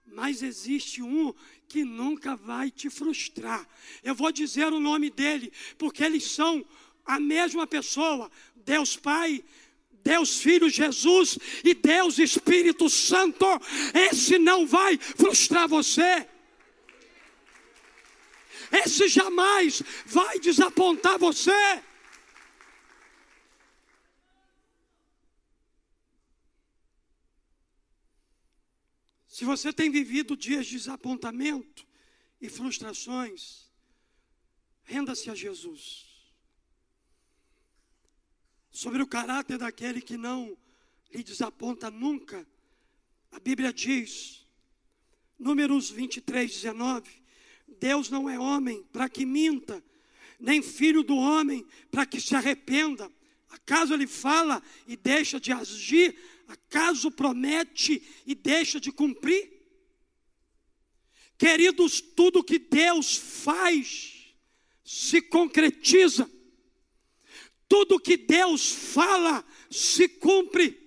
Mas 0.06 0.42
existe 0.42 1.02
um 1.02 1.34
que 1.68 1.84
nunca 1.84 2.36
vai 2.36 2.70
te 2.70 2.90
frustrar. 2.90 3.66
Eu 4.02 4.14
vou 4.14 4.30
dizer 4.30 4.72
o 4.72 4.80
nome 4.80 5.10
dele, 5.10 5.52
porque 5.78 6.04
eles 6.04 6.24
são 6.24 6.64
a 7.04 7.18
mesma 7.18 7.66
pessoa: 7.66 8.30
Deus 8.56 8.96
Pai, 8.96 9.42
Deus 10.02 10.40
Filho 10.40 10.68
Jesus 10.68 11.38
e 11.64 11.74
Deus 11.74 12.18
Espírito 12.18 12.90
Santo. 12.90 13.46
Esse 13.94 14.38
não 14.38 14.66
vai 14.66 14.98
frustrar 14.98 15.68
você. 15.68 16.26
Esse 18.70 19.08
jamais 19.08 19.82
vai 20.06 20.38
desapontar 20.38 21.18
você. 21.18 21.82
Se 29.42 29.46
você 29.46 29.72
tem 29.72 29.90
vivido 29.90 30.36
dias 30.36 30.68
de 30.68 30.76
desapontamento 30.76 31.84
e 32.40 32.48
frustrações, 32.48 33.68
renda-se 34.84 35.28
a 35.28 35.34
Jesus. 35.34 36.06
Sobre 38.70 39.02
o 39.02 39.06
caráter 39.06 39.58
daquele 39.58 40.00
que 40.00 40.16
não 40.16 40.56
lhe 41.12 41.24
desaponta 41.24 41.90
nunca, 41.90 42.46
a 43.32 43.40
Bíblia 43.40 43.72
diz, 43.72 44.46
Números 45.36 45.90
23, 45.90 46.48
19: 46.48 47.10
Deus 47.80 48.08
não 48.08 48.30
é 48.30 48.38
homem 48.38 48.84
para 48.92 49.08
que 49.08 49.26
minta, 49.26 49.82
nem 50.38 50.62
filho 50.62 51.02
do 51.02 51.16
homem 51.16 51.66
para 51.90 52.06
que 52.06 52.20
se 52.20 52.36
arrependa. 52.36 53.10
Acaso 53.50 53.92
ele 53.92 54.06
fala 54.06 54.62
e 54.86 54.96
deixa 54.96 55.40
de 55.40 55.50
agir? 55.50 56.16
Acaso 56.52 57.10
promete 57.10 58.02
e 58.26 58.34
deixa 58.34 58.78
de 58.78 58.92
cumprir? 58.92 59.50
Queridos, 61.38 61.98
tudo 62.02 62.44
que 62.44 62.58
Deus 62.58 63.16
faz 63.16 64.34
se 64.84 65.22
concretiza. 65.22 66.30
Tudo 67.66 67.98
que 67.98 68.18
Deus 68.18 68.70
fala 68.70 69.42
se 69.70 70.06
cumpre. 70.06 70.78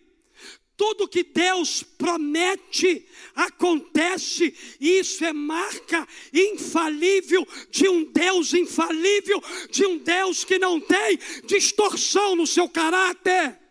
Tudo 0.77 1.07
que 1.07 1.23
Deus 1.23 1.81
promete 1.81 3.07
acontece, 3.33 4.53
isso 4.79 5.25
é 5.25 5.33
marca 5.33 6.07
infalível 6.31 7.47
de 7.71 7.87
um 7.87 8.11
Deus 8.11 8.53
infalível, 8.53 9.41
de 9.71 9.83
um 9.83 9.97
Deus 9.97 10.43
que 10.43 10.59
não 10.59 10.79
tem 10.79 11.17
distorção 11.47 12.35
no 12.35 12.45
seu 12.45 12.69
caráter. 12.69 13.64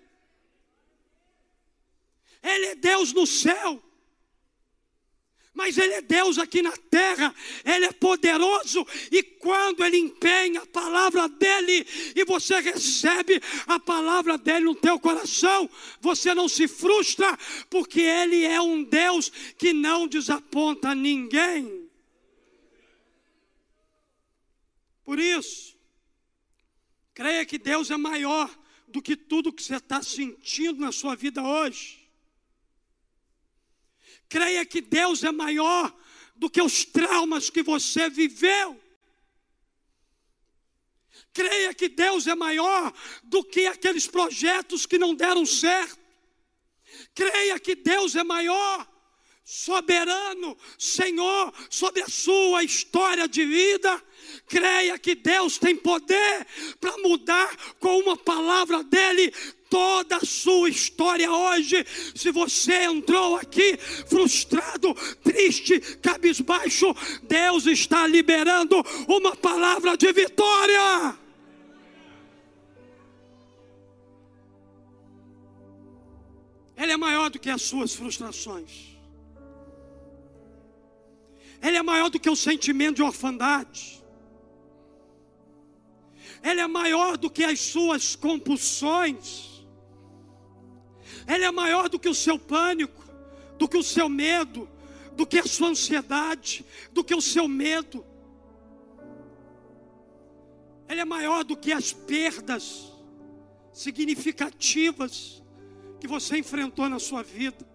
É 2.75 2.77
Deus 2.77 3.13
no 3.13 3.25
céu, 3.25 3.81
mas 5.53 5.79
Ele 5.79 5.95
é 5.95 6.03
Deus 6.03 6.37
aqui 6.39 6.61
na 6.61 6.73
terra, 6.73 7.33
Ele 7.65 7.87
é 7.87 7.93
poderoso, 7.93 8.85
e 9.13 9.23
quando 9.23 9.85
Ele 9.85 9.97
empenha 9.97 10.63
a 10.63 10.67
palavra 10.67 11.29
dEle, 11.29 11.87
e 12.17 12.25
você 12.25 12.59
recebe 12.59 13.41
a 13.69 13.79
palavra 13.79 14.37
dEle 14.37 14.65
no 14.65 14.75
teu 14.75 14.99
coração, 14.99 15.71
você 16.01 16.35
não 16.35 16.49
se 16.49 16.67
frustra, 16.67 17.39
porque 17.71 18.01
Ele 18.01 18.45
é 18.45 18.61
um 18.61 18.83
Deus 18.83 19.31
que 19.57 19.73
não 19.73 20.09
desaponta 20.09 20.93
ninguém. 20.95 21.89
Por 25.05 25.21
isso, 25.21 25.79
creia 27.13 27.47
que 27.47 27.59
Deus 27.59 27.93
é 27.93 27.97
maior 27.97 28.51
do 28.89 29.01
que 29.01 29.15
tudo 29.15 29.53
que 29.53 29.63
você 29.63 29.77
está 29.77 30.03
sentindo 30.03 30.81
na 30.81 30.91
sua 30.91 31.15
vida 31.15 31.41
hoje. 31.41 32.04
Creia 34.35 34.67
que 34.67 34.81
Deus 34.81 35.23
é 35.23 35.31
maior 35.31 35.97
do 36.35 36.51
que 36.51 36.61
os 36.61 36.85
traumas 36.85 37.51
que 37.51 37.63
você 37.63 38.11
viveu. 38.11 38.77
Creia 41.33 41.73
que 41.73 41.89
Deus 41.89 42.27
é 42.27 42.35
maior 42.35 42.93
do 43.23 43.45
que 43.45 43.69
aqueles 43.69 44.09
projetos 44.09 44.87
que 44.87 44.99
não 44.99 45.15
deram 45.15 45.47
certo. 45.47 46.01
Creia 47.15 47.61
que 47.61 47.77
Deus 47.77 48.17
é 48.17 48.25
maior, 48.25 48.85
soberano, 49.45 50.59
Senhor, 50.77 51.55
sobre 51.71 52.03
a 52.03 52.09
sua 52.09 52.65
história 52.65 53.29
de 53.29 53.47
vida. 53.47 54.03
Creia 54.49 54.99
que 54.99 55.15
Deus 55.15 55.59
tem 55.59 55.77
poder 55.77 56.45
para 56.81 56.99
mudar 56.99 57.57
com 57.79 58.01
uma 58.01 58.17
palavra 58.17 58.83
dele 58.83 59.33
toda 59.75 60.19
a 60.19 60.25
sua 60.25 60.69
história 60.69 61.29
hoje. 61.33 61.85
Se 62.15 62.31
você 62.31 62.85
entrou 62.85 63.35
aqui 63.35 63.77
frustrado, 64.07 64.95
triste, 65.21 65.81
cabisbaixo, 65.97 66.95
Deus 67.25 67.67
está 67.67 68.07
liberando 68.07 68.77
uma 69.09 69.35
palavra 69.35 69.97
de 69.97 70.13
vitória. 70.13 71.19
Ele 76.77 76.93
é 76.93 76.97
maior 76.97 77.29
do 77.29 77.41
que 77.41 77.51
as 77.51 77.63
suas 77.63 77.93
frustrações. 77.97 78.97
Ele 81.61 81.77
é 81.77 81.83
maior 81.83 82.11
do 82.11 82.21
que 82.21 82.31
o 82.31 82.37
sentimento 82.37 82.97
de 82.97 83.03
orfandade. 83.03 84.01
Ele 86.45 86.61
é 86.61 86.67
maior 86.69 87.17
do 87.17 87.29
que 87.29 87.43
as 87.43 87.59
suas 87.59 88.15
compulsões. 88.15 89.54
Ele 91.27 91.45
é 91.45 91.51
maior 91.51 91.89
do 91.89 91.99
que 91.99 92.09
o 92.09 92.15
seu 92.15 92.39
pânico, 92.39 93.03
do 93.59 93.69
que 93.69 93.77
o 93.77 93.83
seu 93.83 94.09
medo, 94.09 94.69
do 95.13 95.27
que 95.27 95.39
a 95.39 95.47
sua 95.47 95.69
ansiedade, 95.69 96.65
do 96.93 97.05
que 97.05 97.15
o 97.15 97.21
seu 97.21 97.49
medo. 97.49 98.05
Ele 100.89 101.01
é 101.01 101.05
maior 101.05 101.45
do 101.45 101.57
que 101.57 101.73
as 101.73 101.93
perdas 101.93 102.93
significativas 103.73 105.43
que 106.01 106.07
você 106.07 106.39
enfrentou 106.39 106.89
na 106.89 106.99
sua 106.99 107.23
vida. 107.23 107.67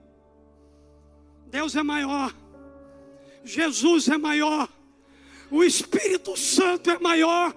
Deus 1.48 1.76
é 1.76 1.82
maior, 1.82 2.36
Jesus 3.44 4.08
é 4.08 4.18
maior, 4.18 4.70
o 5.50 5.64
Espírito 5.64 6.38
Santo 6.38 6.92
é 6.92 7.00
maior, 7.00 7.56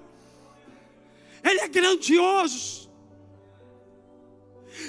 Ele 1.44 1.60
é 1.60 1.68
grandioso, 1.68 2.81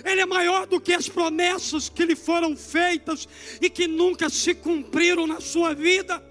Ele 0.03 0.21
é 0.21 0.25
maior 0.25 0.65
do 0.65 0.79
que 0.79 0.93
as 0.93 1.07
promessas 1.07 1.89
que 1.89 2.05
lhe 2.05 2.15
foram 2.15 2.55
feitas 2.55 3.27
e 3.61 3.69
que 3.69 3.87
nunca 3.87 4.29
se 4.29 4.53
cumpriram 4.53 5.27
na 5.27 5.39
sua 5.39 5.73
vida. 5.73 6.23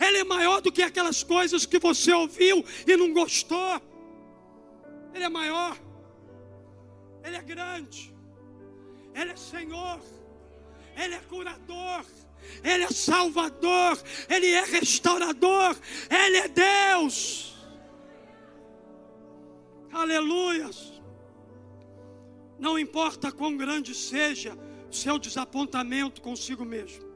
Ele 0.00 0.18
é 0.18 0.24
maior 0.24 0.60
do 0.60 0.70
que 0.70 0.82
aquelas 0.82 1.22
coisas 1.22 1.66
que 1.66 1.78
você 1.78 2.12
ouviu 2.12 2.64
e 2.86 2.96
não 2.96 3.12
gostou. 3.12 3.80
Ele 5.14 5.24
é 5.24 5.28
maior. 5.28 5.76
Ele 7.24 7.36
é 7.36 7.42
grande. 7.42 8.14
Ele 9.14 9.32
é 9.32 9.36
Senhor. 9.36 10.00
Ele 10.96 11.14
é 11.14 11.20
curador. 11.20 12.04
Ele 12.62 12.84
é 12.84 12.88
salvador. 12.88 13.98
Ele 14.28 14.46
é 14.46 14.64
restaurador. 14.64 15.76
Ele 16.10 16.36
é 16.38 16.48
Deus. 16.48 17.54
Aleluias. 19.92 20.91
Não 22.64 22.78
importa 22.78 23.30
quão 23.30 23.56
grande 23.56 23.92
seja 23.94 24.50
o 24.90 24.94
seu 24.94 25.18
desapontamento 25.18 26.22
consigo 26.22 26.64
mesmo 26.64 27.12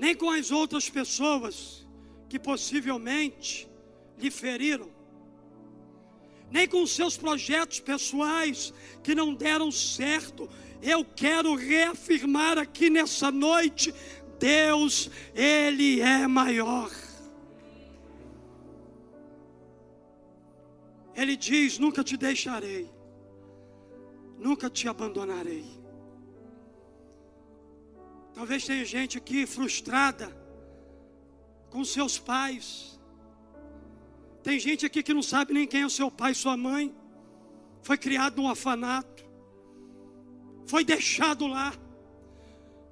nem 0.00 0.14
com 0.14 0.30
as 0.30 0.50
outras 0.50 0.88
pessoas 0.88 1.86
que 2.26 2.38
possivelmente 2.38 3.68
lhe 4.16 4.30
feriram, 4.30 4.90
nem 6.50 6.66
com 6.66 6.86
seus 6.86 7.18
projetos 7.18 7.80
pessoais 7.80 8.72
que 9.02 9.14
não 9.14 9.34
deram 9.34 9.70
certo. 9.70 10.48
Eu 10.82 11.04
quero 11.04 11.54
reafirmar 11.54 12.56
aqui 12.56 12.88
nessa 12.88 13.30
noite: 13.30 13.94
Deus, 14.38 15.10
Ele 15.34 16.00
é 16.00 16.26
maior. 16.26 16.90
Ele 21.20 21.36
diz: 21.36 21.78
Nunca 21.78 22.02
te 22.02 22.16
deixarei, 22.16 22.90
nunca 24.38 24.70
te 24.70 24.88
abandonarei. 24.88 25.66
Talvez 28.32 28.64
tenha 28.64 28.86
gente 28.86 29.18
aqui 29.18 29.44
frustrada 29.46 30.34
com 31.68 31.84
seus 31.84 32.18
pais. 32.18 32.98
Tem 34.42 34.58
gente 34.58 34.86
aqui 34.86 35.02
que 35.02 35.12
não 35.12 35.22
sabe 35.22 35.52
nem 35.52 35.66
quem 35.66 35.82
é 35.82 35.86
o 35.86 35.90
seu 35.90 36.10
pai 36.10 36.32
sua 36.32 36.56
mãe. 36.56 36.96
Foi 37.82 37.98
criado 37.98 38.40
num 38.40 38.48
orfanato. 38.48 39.22
Foi 40.66 40.82
deixado 40.82 41.46
lá. 41.46 41.74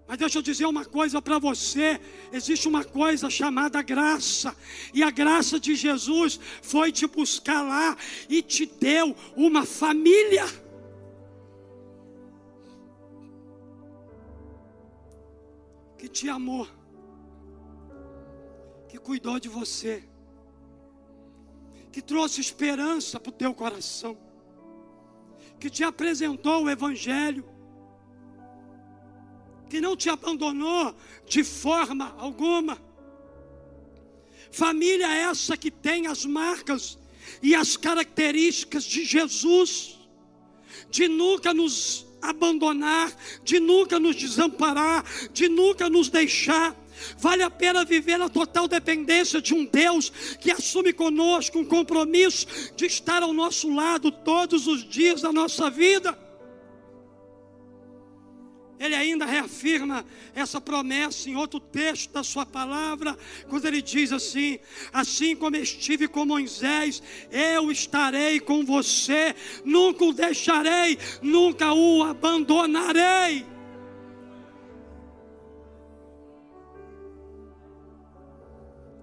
Mas 0.08 0.16
deixa 0.16 0.38
eu 0.38 0.42
dizer 0.42 0.64
uma 0.64 0.86
coisa 0.86 1.20
para 1.20 1.38
você: 1.38 2.00
existe 2.32 2.66
uma 2.66 2.82
coisa 2.82 3.28
chamada 3.28 3.82
graça, 3.82 4.56
e 4.94 5.02
a 5.02 5.10
graça 5.10 5.60
de 5.60 5.74
Jesus 5.76 6.40
foi 6.62 6.90
te 6.90 7.06
buscar 7.06 7.60
lá 7.60 7.94
e 8.26 8.40
te 8.40 8.64
deu 8.64 9.14
uma 9.36 9.66
família. 9.66 10.46
que 15.98 16.08
te 16.08 16.28
amou, 16.28 16.66
que 18.88 18.96
cuidou 18.98 19.40
de 19.40 19.48
você, 19.48 20.04
que 21.90 22.00
trouxe 22.00 22.40
esperança 22.40 23.18
para 23.18 23.30
o 23.30 23.32
teu 23.32 23.52
coração, 23.52 24.16
que 25.58 25.68
te 25.68 25.82
apresentou 25.82 26.62
o 26.62 26.70
Evangelho, 26.70 27.44
que 29.68 29.80
não 29.80 29.96
te 29.96 30.08
abandonou 30.08 30.94
de 31.26 31.44
forma 31.44 32.14
alguma. 32.18 32.78
Família 34.50 35.06
essa 35.06 35.56
que 35.56 35.70
tem 35.70 36.06
as 36.06 36.24
marcas 36.24 36.98
e 37.42 37.54
as 37.54 37.76
características 37.76 38.84
de 38.84 39.04
Jesus, 39.04 39.98
de 40.90 41.06
nunca 41.06 41.52
nos 41.52 42.06
abandonar, 42.20 43.14
de 43.44 43.60
nunca 43.60 44.00
nos 44.00 44.16
desamparar, 44.16 45.04
de 45.32 45.48
nunca 45.48 45.88
nos 45.88 46.08
deixar. 46.08 46.74
Vale 47.18 47.42
a 47.44 47.50
pena 47.50 47.84
viver 47.84 48.20
a 48.20 48.28
total 48.28 48.66
dependência 48.66 49.40
de 49.40 49.54
um 49.54 49.64
Deus 49.64 50.10
que 50.40 50.50
assume 50.50 50.92
conosco 50.92 51.58
um 51.58 51.64
compromisso 51.64 52.46
de 52.74 52.86
estar 52.86 53.22
ao 53.22 53.32
nosso 53.32 53.72
lado 53.72 54.10
todos 54.10 54.66
os 54.66 54.88
dias 54.88 55.20
da 55.20 55.32
nossa 55.32 55.70
vida 55.70 56.18
ele 58.78 58.94
ainda 58.94 59.24
reafirma 59.24 60.04
essa 60.34 60.60
promessa 60.60 61.28
em 61.28 61.36
outro 61.36 61.58
texto 61.58 62.12
da 62.12 62.22
sua 62.22 62.46
palavra, 62.46 63.16
quando 63.48 63.66
ele 63.66 63.82
diz 63.82 64.12
assim: 64.12 64.58
Assim 64.92 65.34
como 65.34 65.56
estive 65.56 66.06
com 66.06 66.24
Moisés, 66.24 67.02
eu 67.30 67.70
estarei 67.72 68.38
com 68.38 68.64
você, 68.64 69.34
nunca 69.64 70.04
o 70.04 70.12
deixarei, 70.12 70.98
nunca 71.20 71.72
o 71.72 72.02
abandonarei. 72.02 73.44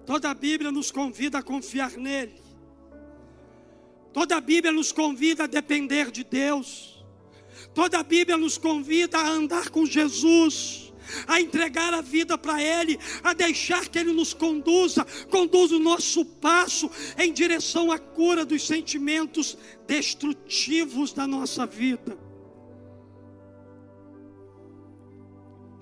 Toda 0.06 0.30
a 0.30 0.34
Bíblia 0.34 0.72
nos 0.72 0.92
convida 0.92 1.40
a 1.40 1.44
confiar 1.44 1.92
nele. 1.92 2.40
Toda 4.14 4.38
a 4.38 4.42
Bíblia 4.42 4.72
nos 4.72 4.92
convida 4.92 5.44
a 5.44 5.48
depender 5.48 6.12
de 6.12 6.24
Deus. 6.24 6.95
Toda 7.76 8.00
a 8.00 8.04
Bíblia 8.04 8.38
nos 8.38 8.58
convida 8.58 9.18
a 9.18 9.28
andar 9.28 9.68
com 9.68 9.86
Jesus, 9.86 10.94
a 11.28 11.42
entregar 11.42 11.94
a 11.94 12.00
vida 12.00 12.38
para 12.38 12.64
Ele, 12.64 12.98
a 13.22 13.34
deixar 13.34 13.90
que 13.90 14.00
Ele 14.00 14.14
nos 14.14 14.34
conduza, 14.34 15.06
conduza 15.30 15.76
o 15.76 15.80
nosso 15.80 16.24
passo 16.24 16.90
em 17.18 17.34
direção 17.34 17.92
à 17.92 18.00
cura 18.00 18.46
dos 18.46 18.66
sentimentos 18.66 19.58
destrutivos 19.86 21.12
da 21.12 21.28
nossa 21.28 21.66
vida. 21.66 22.18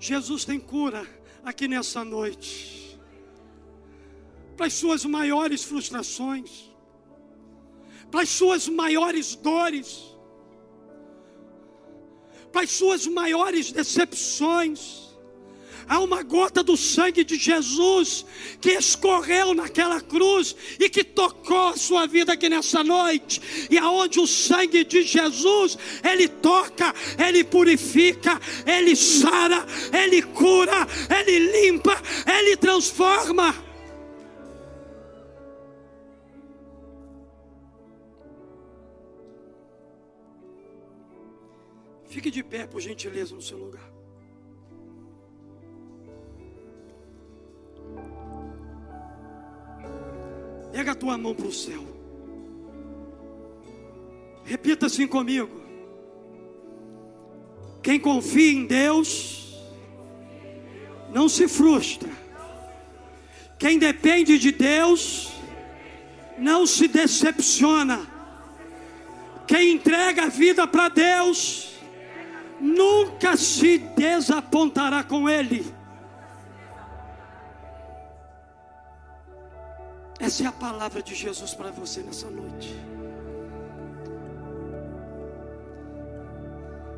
Jesus 0.00 0.44
tem 0.44 0.58
cura 0.58 1.06
aqui 1.44 1.68
nessa 1.68 2.04
noite, 2.04 2.98
para 4.56 4.66
as 4.66 4.72
suas 4.72 5.04
maiores 5.04 5.62
frustrações, 5.62 6.68
para 8.10 8.22
as 8.22 8.30
suas 8.30 8.68
maiores 8.68 9.36
dores 9.36 10.13
para 12.54 12.62
as 12.62 12.70
suas 12.70 13.04
maiores 13.08 13.72
decepções. 13.72 15.02
Há 15.88 15.98
uma 15.98 16.22
gota 16.22 16.62
do 16.62 16.76
sangue 16.76 17.24
de 17.24 17.36
Jesus 17.36 18.24
que 18.60 18.70
escorreu 18.70 19.52
naquela 19.52 20.00
cruz 20.00 20.54
e 20.78 20.88
que 20.88 21.02
tocou 21.02 21.70
a 21.70 21.76
sua 21.76 22.06
vida 22.06 22.32
aqui 22.32 22.48
nessa 22.48 22.84
noite. 22.84 23.68
E 23.68 23.76
aonde 23.76 24.20
o 24.20 24.26
sangue 24.26 24.84
de 24.84 25.02
Jesus, 25.02 25.76
ele 26.02 26.28
toca, 26.28 26.94
ele 27.18 27.42
purifica, 27.42 28.40
ele 28.64 28.94
sara, 28.94 29.66
ele 29.92 30.22
cura, 30.22 30.86
ele 31.10 31.38
limpa, 31.40 32.00
ele 32.38 32.56
transforma. 32.56 33.63
Fique 42.14 42.30
de 42.30 42.44
pé, 42.44 42.64
por 42.64 42.80
gentileza, 42.80 43.34
no 43.34 43.42
seu 43.42 43.58
lugar. 43.58 43.90
Pega 50.70 50.92
a 50.92 50.94
tua 50.94 51.18
mão 51.18 51.34
para 51.34 51.48
o 51.48 51.52
céu. 51.52 51.82
Repita 54.44 54.86
assim 54.86 55.08
comigo. 55.08 55.60
Quem 57.82 57.98
confia 57.98 58.52
em 58.52 58.64
Deus 58.64 59.60
não 61.12 61.28
se 61.28 61.48
frustra. 61.48 62.12
Quem 63.58 63.76
depende 63.76 64.38
de 64.38 64.52
Deus 64.52 65.32
não 66.38 66.64
se 66.64 66.86
decepciona. 66.86 68.06
Quem 69.48 69.72
entrega 69.72 70.26
a 70.26 70.28
vida 70.28 70.64
para 70.64 70.88
Deus 70.88 71.73
nunca 72.60 73.36
se 73.36 73.78
desapontará 73.78 75.02
com 75.02 75.28
Ele. 75.28 75.74
Essa 80.18 80.44
é 80.44 80.46
a 80.46 80.52
palavra 80.52 81.02
de 81.02 81.14
Jesus 81.14 81.54
para 81.54 81.70
você 81.70 82.00
nessa 82.02 82.30
noite. 82.30 82.74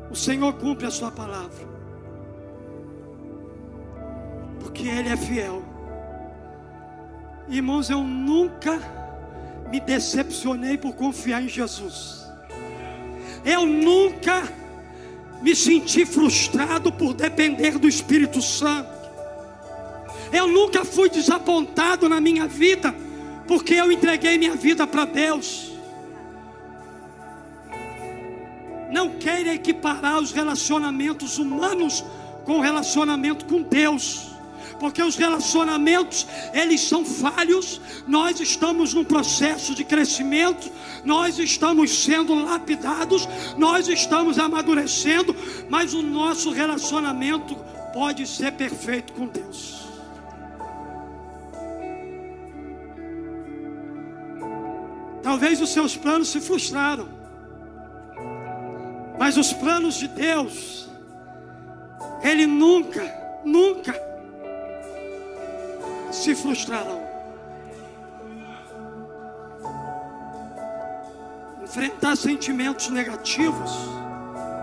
O 0.09 0.15
Senhor 0.15 0.53
cumpre 0.53 0.85
a 0.85 0.91
sua 0.91 1.11
palavra. 1.11 1.67
Porque 4.59 4.87
Ele 4.87 5.09
é 5.09 5.17
fiel. 5.17 5.61
Irmãos, 7.49 7.89
eu 7.89 8.01
nunca 8.01 8.79
me 9.69 9.79
decepcionei 9.79 10.77
por 10.77 10.93
confiar 10.95 11.41
em 11.41 11.49
Jesus. 11.49 12.25
Eu 13.43 13.65
nunca 13.65 14.43
me 15.41 15.55
senti 15.55 16.05
frustrado 16.05 16.91
por 16.91 17.13
depender 17.13 17.77
do 17.77 17.87
Espírito 17.87 18.41
Santo. 18.41 18.89
Eu 20.31 20.47
nunca 20.47 20.83
fui 20.83 21.09
desapontado 21.09 22.09
na 22.09 22.19
minha 22.19 22.47
vida, 22.47 22.93
porque 23.47 23.73
eu 23.73 23.91
entreguei 23.91 24.37
minha 24.37 24.55
vida 24.55 24.85
para 24.85 25.05
Deus. 25.05 25.71
Não 28.91 29.11
queira 29.11 29.53
equiparar 29.53 30.19
os 30.19 30.31
relacionamentos 30.31 31.37
humanos 31.37 32.03
com 32.45 32.59
o 32.59 32.61
relacionamento 32.61 33.45
com 33.45 33.61
Deus 33.61 34.36
porque 34.79 35.01
os 35.01 35.15
relacionamentos, 35.15 36.27
eles 36.53 36.81
são 36.81 37.03
falhos, 37.03 37.81
nós 38.07 38.39
estamos 38.39 38.93
num 38.93 39.03
processo 39.03 39.73
de 39.73 39.83
crescimento, 39.83 40.71
nós 41.03 41.39
estamos 41.39 42.03
sendo 42.03 42.33
lapidados, 42.35 43.27
nós 43.57 43.87
estamos 43.87 44.37
amadurecendo, 44.37 45.35
mas 45.69 45.93
o 45.93 46.01
nosso 46.01 46.51
relacionamento 46.51 47.55
pode 47.93 48.27
ser 48.27 48.53
perfeito 48.53 49.13
com 49.13 49.27
Deus. 49.27 49.87
Talvez 55.23 55.59
os 55.59 55.71
seus 55.71 55.97
planos 55.97 56.29
se 56.29 56.39
frustraram, 56.39 57.09
mas 59.17 59.35
os 59.35 59.51
planos 59.51 59.95
de 59.95 60.07
Deus, 60.07 60.87
Ele 62.21 62.45
nunca, 62.45 63.03
nunca 63.43 64.06
se 66.17 66.35
frustrarão. 66.35 67.01
Enfrentar 71.63 72.15
sentimentos 72.15 72.89
negativos, 72.89 73.71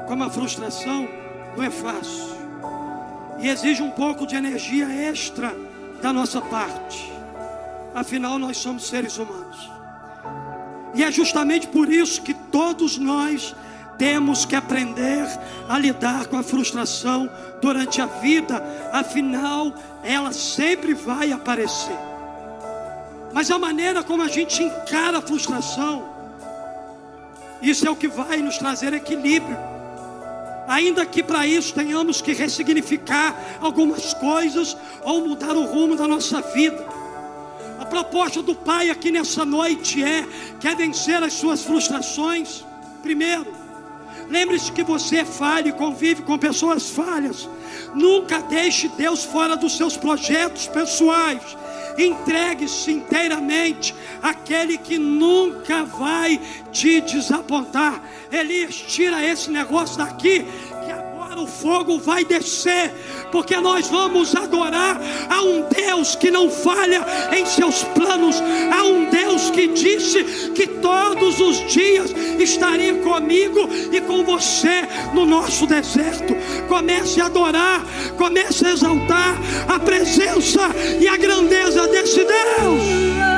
como 0.06 0.24
a 0.24 0.30
frustração, 0.30 1.08
não 1.56 1.64
é 1.64 1.70
fácil. 1.70 2.34
E 3.40 3.48
exige 3.48 3.82
um 3.82 3.90
pouco 3.90 4.26
de 4.26 4.36
energia 4.36 4.88
extra 4.88 5.54
da 6.00 6.12
nossa 6.12 6.40
parte. 6.40 7.12
Afinal, 7.94 8.38
nós 8.38 8.56
somos 8.56 8.86
seres 8.86 9.18
humanos. 9.18 9.70
E 10.94 11.02
é 11.02 11.10
justamente 11.10 11.66
por 11.68 11.90
isso 11.90 12.22
que 12.22 12.34
todos 12.34 12.98
nós 12.98 13.54
temos 13.98 14.44
que 14.44 14.56
aprender 14.56 15.26
a 15.68 15.78
lidar 15.78 16.26
com 16.26 16.36
a 16.36 16.42
frustração 16.42 17.30
durante 17.60 18.00
a 18.00 18.06
vida, 18.06 18.62
afinal, 18.92 19.72
ela 20.02 20.32
sempre 20.32 20.94
vai 20.94 21.32
aparecer. 21.32 21.98
Mas 23.32 23.50
a 23.50 23.58
maneira 23.58 24.02
como 24.02 24.22
a 24.22 24.28
gente 24.28 24.62
encara 24.62 25.18
a 25.18 25.22
frustração, 25.22 26.08
isso 27.60 27.86
é 27.86 27.90
o 27.90 27.96
que 27.96 28.08
vai 28.08 28.38
nos 28.38 28.58
trazer 28.58 28.92
equilíbrio. 28.92 29.56
Ainda 30.68 31.04
que 31.04 31.22
para 31.22 31.46
isso 31.46 31.74
tenhamos 31.74 32.20
que 32.20 32.32
ressignificar 32.32 33.34
algumas 33.60 34.14
coisas 34.14 34.76
ou 35.02 35.26
mudar 35.26 35.54
o 35.54 35.64
rumo 35.64 35.96
da 35.96 36.08
nossa 36.08 36.40
vida. 36.40 36.86
A 37.78 37.84
proposta 37.84 38.40
do 38.40 38.54
Pai 38.54 38.88
aqui 38.88 39.10
nessa 39.10 39.44
noite 39.44 40.02
é: 40.02 40.26
quer 40.60 40.76
vencer 40.76 41.22
as 41.22 41.34
suas 41.34 41.62
frustrações? 41.62 42.64
Primeiro, 43.02 43.63
Lembre-se 44.28 44.72
que 44.72 44.82
você 44.82 45.18
é 45.18 45.24
falha 45.24 45.68
e 45.68 45.72
convive 45.72 46.22
com 46.22 46.38
pessoas 46.38 46.90
falhas. 46.90 47.48
Nunca 47.94 48.40
deixe 48.40 48.88
Deus 48.88 49.24
fora 49.24 49.56
dos 49.56 49.76
seus 49.76 49.96
projetos 49.96 50.66
pessoais. 50.66 51.42
Entregue-se 51.96 52.90
inteiramente 52.90 53.94
àquele 54.22 54.76
que 54.76 54.98
nunca 54.98 55.84
vai 55.84 56.40
te 56.72 57.00
desapontar. 57.00 58.02
Elias, 58.32 58.74
tira 58.74 59.24
esse 59.24 59.50
negócio 59.50 59.98
daqui, 59.98 60.44
agora 61.34 61.40
o 61.40 61.46
fogo 61.46 61.98
vai 61.98 62.24
descer 62.24 62.92
porque 63.32 63.56
nós 63.56 63.88
vamos 63.88 64.34
adorar 64.34 65.00
a 65.28 65.42
um 65.42 65.68
Deus 65.68 66.14
que 66.14 66.30
não 66.30 66.48
falha 66.48 67.04
em 67.36 67.44
seus 67.44 67.82
planos, 67.82 68.40
a 68.72 68.84
um 68.84 69.10
Deus 69.10 69.50
que 69.50 69.68
disse 69.68 70.22
que 70.54 70.66
todos 70.66 71.40
os 71.40 71.66
dias 71.72 72.14
estaria 72.38 72.94
comigo 72.96 73.68
e 73.92 74.00
com 74.00 74.24
você 74.24 74.86
no 75.12 75.26
nosso 75.26 75.66
deserto. 75.66 76.34
Comece 76.68 77.20
a 77.20 77.26
adorar, 77.26 77.84
comece 78.16 78.66
a 78.66 78.72
exaltar 78.72 79.36
a 79.68 79.78
presença 79.80 80.70
e 81.00 81.08
a 81.08 81.16
grandeza 81.16 81.88
desse 81.88 82.24
Deus. 82.24 83.33